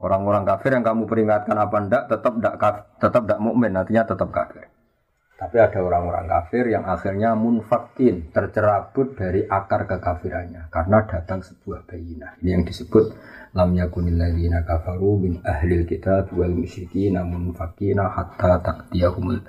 Orang-orang 0.01 0.43
kafir 0.43 0.75
yang 0.75 0.83
kamu 0.83 1.07
peringatkan 1.07 1.55
apa 1.55 1.77
ndak 1.87 2.03
tetap 2.11 2.33
ndak 2.35 2.53
tetap 2.99 3.21
ndak 3.23 3.39
mukmin 3.39 3.71
artinya 3.77 4.03
tetap 4.03 4.33
kafir. 4.33 4.72
Tapi 5.33 5.57
ada 5.59 5.81
orang-orang 5.81 6.29
kafir 6.29 6.69
yang 6.69 6.85
akhirnya 6.85 7.33
munfakin, 7.33 8.29
tercerabut 8.29 9.17
dari 9.17 9.43
akar 9.43 9.89
kekafirannya 9.89 10.69
karena 10.69 11.03
datang 11.09 11.41
sebuah 11.41 11.89
bayinah. 11.89 12.37
Ini 12.39 12.49
yang 12.53 12.63
disebut 12.63 13.05
lam 13.57 13.73
yakunil 13.73 14.13
ladzina 14.13 14.61
kafaru 14.61 15.19
min 15.19 15.33
ahlil 15.41 15.89
kitab 15.89 16.31
wal 16.37 16.53
musyrikin 16.53 17.17
munfakina 17.17 18.13
hatta 18.13 18.61
taqtiyahumul. 18.61 19.41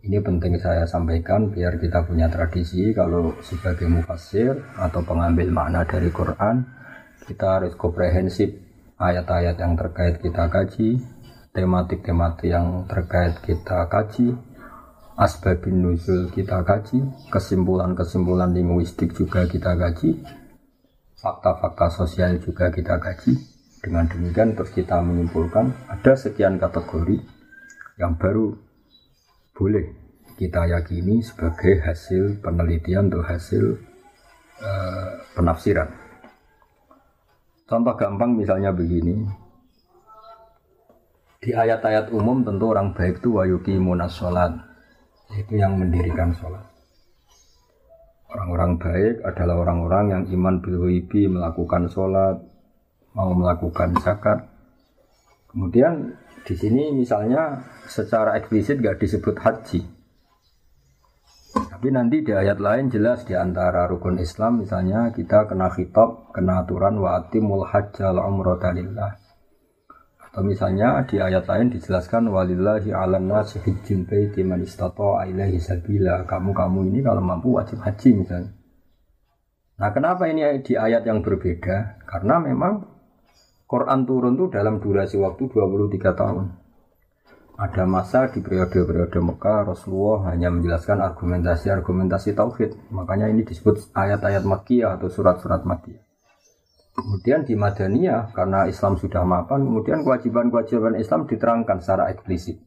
Ini 0.00 0.16
penting 0.24 0.56
saya 0.56 0.88
sampaikan 0.88 1.52
biar 1.52 1.76
kita 1.76 2.08
punya 2.08 2.32
tradisi 2.32 2.96
kalau 2.96 3.36
sebagai 3.44 3.84
mufassir 3.84 4.56
atau 4.80 5.04
pengambil 5.04 5.52
makna 5.52 5.84
dari 5.84 6.08
Quran 6.08 6.64
kita 7.28 7.60
harus 7.60 7.76
komprehensif 7.76 8.56
ayat-ayat 8.98 9.54
yang 9.60 9.78
terkait 9.78 10.18
kita 10.18 10.50
kaji, 10.50 10.98
tematik-tematik 11.50 12.50
yang 12.50 12.86
terkait 12.86 13.38
kita 13.42 13.90
kaji, 13.90 14.38
asbabin 15.18 15.82
nuzul 15.82 16.30
kita 16.30 16.62
kaji, 16.62 17.02
kesimpulan-kesimpulan 17.28 18.54
linguistik 18.54 19.12
juga 19.12 19.44
kita 19.50 19.74
kaji, 19.74 20.22
fakta-fakta 21.18 21.90
sosial 21.92 22.38
juga 22.40 22.70
kita 22.70 22.96
kaji. 22.96 23.34
Dengan 23.80 24.04
demikian 24.04 24.52
terus 24.52 24.76
kita 24.76 25.00
menyimpulkan 25.00 25.72
ada 25.88 26.12
sekian 26.12 26.60
kategori 26.60 27.16
yang 27.96 28.12
baru 28.20 28.52
boleh 29.56 29.96
kita 30.36 30.68
yakini 30.68 31.24
sebagai 31.24 31.80
hasil 31.84 32.44
penelitian 32.44 33.08
atau 33.08 33.24
hasil 33.24 33.80
uh, 34.60 35.12
penafsiran. 35.36 35.88
Contoh 37.68 37.94
gampang 37.96 38.36
misalnya 38.36 38.72
begini. 38.72 39.24
Di 41.40 41.56
ayat-ayat 41.56 42.12
umum 42.12 42.44
tentu 42.44 42.68
orang 42.68 42.92
baik 42.92 43.24
itu 43.24 43.40
wayuki 43.40 43.80
munasolat, 43.80 44.60
itu 45.32 45.56
yang 45.56 45.80
mendirikan 45.80 46.36
sholat. 46.36 46.68
Orang-orang 48.28 48.76
baik 48.76 49.24
adalah 49.24 49.56
orang-orang 49.64 50.04
yang 50.12 50.22
iman 50.36 50.60
bilhuibi 50.60 51.32
melakukan 51.32 51.88
sholat, 51.88 52.44
mau 53.16 53.32
melakukan 53.32 53.96
zakat. 54.04 54.52
Kemudian 55.48 56.12
di 56.44 56.54
sini 56.60 56.92
misalnya 56.92 57.64
secara 57.88 58.36
eksplisit 58.36 58.76
gak 58.84 59.00
disebut 59.00 59.40
haji. 59.40 59.80
Tapi 61.56 61.88
nanti 61.88 62.20
di 62.20 62.36
ayat 62.36 62.60
lain 62.60 62.92
jelas 62.92 63.24
di 63.24 63.32
antara 63.32 63.88
rukun 63.88 64.20
Islam 64.20 64.60
misalnya 64.60 65.08
kita 65.16 65.48
kena 65.48 65.72
khitab, 65.72 66.36
kena 66.36 66.68
aturan 66.68 67.00
wa 67.00 67.16
atimul 67.16 67.64
hajjal 67.64 68.20
umrata. 68.20 68.76
Atau 70.30 70.46
misalnya 70.46 71.02
di 71.10 71.18
ayat 71.18 71.50
lain 71.50 71.74
dijelaskan 71.74 72.30
walillahi 72.30 72.94
'alan 72.94 73.26
nasi 73.26 73.58
hajjul 73.58 74.06
baiti 74.06 74.46
man 74.46 74.62
istata'a 74.62 75.26
ilaihi 75.26 75.58
sabila. 75.58 76.22
Kamu-kamu 76.22 76.86
ini 76.86 77.02
kalau 77.02 77.18
mampu 77.18 77.58
wajib 77.58 77.82
haji 77.82 78.14
misalnya. 78.14 78.54
Nah, 79.82 79.90
kenapa 79.90 80.30
ini 80.30 80.62
di 80.62 80.78
ayat 80.78 81.02
yang 81.02 81.18
berbeda? 81.26 81.98
Karena 82.06 82.38
memang 82.38 82.84
Quran 83.66 84.06
turun 84.06 84.38
tuh 84.38 84.54
dalam 84.54 84.78
durasi 84.78 85.18
waktu 85.18 85.50
23 85.50 86.14
tahun. 86.14 86.46
ada 87.60 87.84
masa 87.84 88.32
di 88.32 88.40
periode-periode 88.40 89.20
Mekah 89.20 89.68
Rasulullah 89.68 90.32
hanya 90.32 90.48
menjelaskan 90.48 90.96
argumentasi-argumentasi 90.96 92.32
tauhid. 92.32 92.88
Makanya 92.88 93.28
ini 93.28 93.44
disebut 93.44 93.92
ayat-ayat 93.92 94.48
Makkiyah 94.48 94.96
atau 94.96 95.12
surat-surat 95.12 95.68
Makkiyah. 95.68 96.09
Kemudian 97.00 97.48
di 97.48 97.56
Madaniyah 97.56 98.36
karena 98.36 98.68
Islam 98.68 99.00
sudah 99.00 99.24
mapan, 99.24 99.64
kemudian 99.64 100.04
kewajiban-kewajiban 100.04 101.00
Islam 101.00 101.24
diterangkan 101.24 101.80
secara 101.80 102.12
eksplisit. 102.12 102.60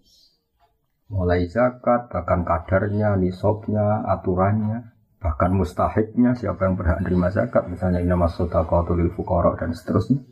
Mulai 1.13 1.45
zakat, 1.45 2.09
bahkan 2.09 2.41
kadarnya, 2.41 3.13
nisabnya, 3.13 4.01
aturannya, 4.09 4.89
bahkan 5.21 5.53
mustahiknya, 5.53 6.33
siapa 6.33 6.65
yang 6.65 6.73
berhak 6.73 7.05
menerima 7.05 7.29
zakat, 7.29 7.69
misalnya 7.69 8.01
ini 8.01 8.09
lil 8.09 9.11
fuqara 9.13 9.53
dan 9.53 9.77
seterusnya. 9.77 10.25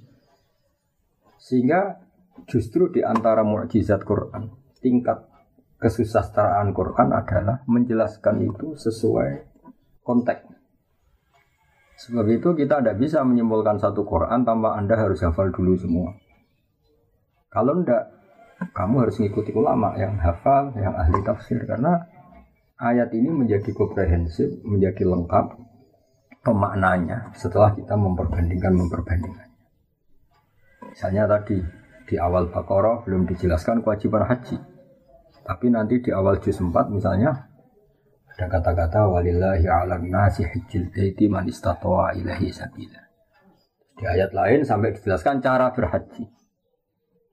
Sehingga 1.37 2.01
justru 2.49 2.89
di 2.89 3.05
antara 3.05 3.45
mukjizat 3.45 4.01
Quran, 4.01 4.49
tingkat 4.81 5.29
kesusastraan 5.77 6.73
Quran 6.73 7.13
adalah 7.13 7.61
menjelaskan 7.69 8.49
itu 8.49 8.73
sesuai 8.77 9.45
konteks. 10.01 10.50
Sebab 12.01 12.25
itu 12.33 12.49
kita 12.57 12.81
tidak 12.81 12.97
bisa 12.97 13.21
menyimpulkan 13.21 13.77
satu 13.77 14.01
Quran 14.01 14.41
tanpa 14.41 14.73
Anda 14.73 14.97
harus 14.97 15.21
hafal 15.21 15.53
dulu 15.53 15.77
semua. 15.77 16.17
Kalau 17.53 17.77
tidak, 17.77 18.09
kamu 18.73 19.05
harus 19.05 19.21
mengikuti 19.21 19.53
ulama 19.53 19.93
yang 20.01 20.17
hafal, 20.17 20.73
yang 20.81 20.97
ahli 20.97 21.21
tafsir. 21.21 21.61
Karena 21.61 22.01
ayat 22.81 23.13
ini 23.13 23.29
menjadi 23.29 23.69
komprehensif, 23.77 24.49
menjadi 24.65 25.05
lengkap 25.05 25.61
pemaknanya 26.41 27.29
setelah 27.37 27.69
kita 27.77 27.93
memperbandingkan 27.93 28.73
memperbandingkannya. 28.81 29.61
Misalnya 30.89 31.29
tadi 31.29 31.61
di 32.09 32.15
awal 32.17 32.49
Baqarah 32.49 33.05
belum 33.05 33.29
dijelaskan 33.29 33.85
kewajiban 33.85 34.25
haji. 34.25 34.57
Tapi 35.45 35.65
nanti 35.69 36.01
di 36.01 36.09
awal 36.09 36.41
juz 36.41 36.57
4 36.57 36.73
misalnya 36.89 37.50
ada 38.31 38.45
kata-kata 38.47 39.11
walillahi 39.11 39.67
'alan 39.67 40.07
nasi 40.07 40.47
hajjil 40.47 40.87
baiti 40.89 41.27
man 41.27 41.45
istata'a 41.45 42.15
ilahi 42.15 42.47
sabila. 42.49 43.01
Di 43.99 44.03
ayat 44.07 44.31
lain 44.31 44.63
sampai 44.63 44.95
dijelaskan 44.95 45.43
cara 45.43 45.69
berhaji. 45.75 46.25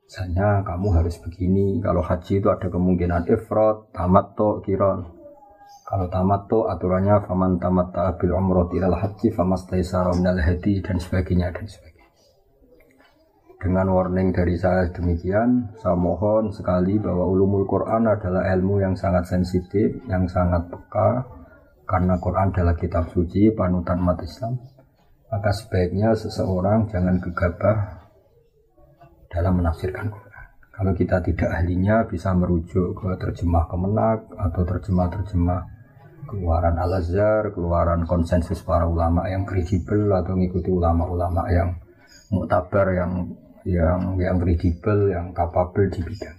Misalnya 0.08 0.64
kamu 0.64 0.88
harus 0.96 1.20
begini, 1.20 1.84
kalau 1.84 2.00
haji 2.00 2.40
itu 2.40 2.48
ada 2.48 2.72
kemungkinan 2.72 3.28
ifrat, 3.28 3.92
tamattu, 3.92 4.64
kiron. 4.64 5.04
Kalau 5.84 6.08
tamattu 6.08 6.64
aturannya 6.64 7.28
faman 7.28 7.61
tamatta 7.61 8.16
bil 8.16 8.32
umrah 8.32 8.72
ilal 8.72 8.96
haji 8.96 9.28
famastaisara 9.32 10.16
minal 10.16 10.40
hadi 10.40 10.80
dan 10.80 10.96
sebagainya 10.96 11.52
dan 11.52 11.68
sebagainya. 11.68 11.97
Dengan 13.58 13.90
warning 13.90 14.30
dari 14.30 14.54
saya 14.54 14.86
demikian, 14.94 15.74
saya 15.82 15.98
mohon 15.98 16.54
sekali 16.54 16.94
bahwa 17.02 17.26
ulumul 17.26 17.66
Quran 17.66 18.06
adalah 18.06 18.46
ilmu 18.54 18.78
yang 18.78 18.94
sangat 18.94 19.26
sensitif, 19.26 19.98
yang 20.06 20.30
sangat 20.30 20.70
peka, 20.70 21.26
karena 21.82 22.14
Quran 22.22 22.54
adalah 22.54 22.78
kitab 22.78 23.10
suci, 23.10 23.50
panutan 23.50 23.98
umat 23.98 24.22
Islam. 24.22 24.62
Maka 25.26 25.50
sebaiknya 25.50 26.14
seseorang 26.14 26.86
jangan 26.86 27.18
gegabah 27.18 27.78
dalam 29.26 29.58
menafsirkan 29.58 30.06
Quran. 30.06 30.44
Kalau 30.70 30.92
kita 30.94 31.18
tidak 31.26 31.50
ahlinya 31.50 32.06
bisa 32.06 32.30
merujuk 32.38 32.94
ke 32.94 33.10
terjemah 33.18 33.66
kemenak 33.66 34.22
atau 34.38 34.62
terjemah-terjemah 34.62 35.60
keluaran 36.30 36.78
Al-Azhar, 36.78 37.50
keluaran 37.50 38.06
konsensus 38.06 38.62
para 38.62 38.86
ulama 38.86 39.26
yang 39.26 39.42
kredibel 39.42 40.14
atau 40.14 40.38
mengikuti 40.38 40.70
ulama-ulama 40.70 41.50
yang 41.50 41.74
muktabar 42.30 42.94
yang 42.94 43.26
yang 43.68 44.16
yang 44.16 44.40
kredibel, 44.40 45.12
yang 45.12 45.37
kapabel 45.37 45.92
di 45.92 46.00
bidang. 46.00 46.38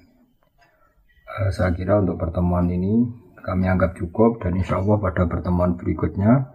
Uh, 1.30 1.50
saya 1.54 1.70
kira 1.78 2.02
untuk 2.02 2.18
pertemuan 2.18 2.66
ini 2.66 3.06
kami 3.46 3.70
anggap 3.70 3.94
cukup 3.94 4.42
dan 4.42 4.58
insya 4.58 4.82
Allah 4.82 4.98
pada 4.98 5.30
pertemuan 5.30 5.78
berikutnya 5.78 6.50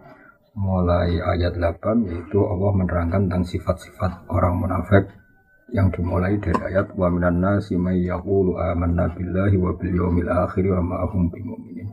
mulai 0.55 1.15
ayat 1.19 1.55
8 1.55 2.07
yaitu 2.07 2.39
Allah 2.43 2.71
menerangkan 2.75 3.27
tentang 3.27 3.43
sifat-sifat 3.47 4.27
orang 4.31 4.59
munafik 4.59 5.11
yang 5.73 5.89
dimulai 5.89 6.37
dari 6.37 6.75
ayat 6.75 6.93
wa 6.93 7.09
minan 7.09 7.41
nasi 7.41 7.73
may 7.75 8.05
yaqulu 8.05 8.59
amanna 8.59 9.09
billahi 9.11 9.57
wa 9.57 9.73
bil 9.73 9.95
yawmil 9.95 10.29
akhir 10.29 10.63
wa 10.75 10.81
ma 10.83 10.97
hum 11.09 11.31
bimumin. 11.31 11.89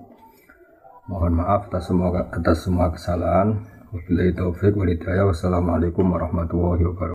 Mohon 1.09 1.42
maaf 1.42 1.66
atas 1.73 1.90
semua 1.90 2.31
atas 2.31 2.62
semua 2.62 2.92
kesalahan. 2.95 3.59
Wabillahi 3.92 4.33
taufik 4.38 4.73
walhidayah. 4.79 5.29
Wassalamualaikum 5.29 6.07
warahmatullahi 6.09 6.81
wabarakatuh. 6.87 7.03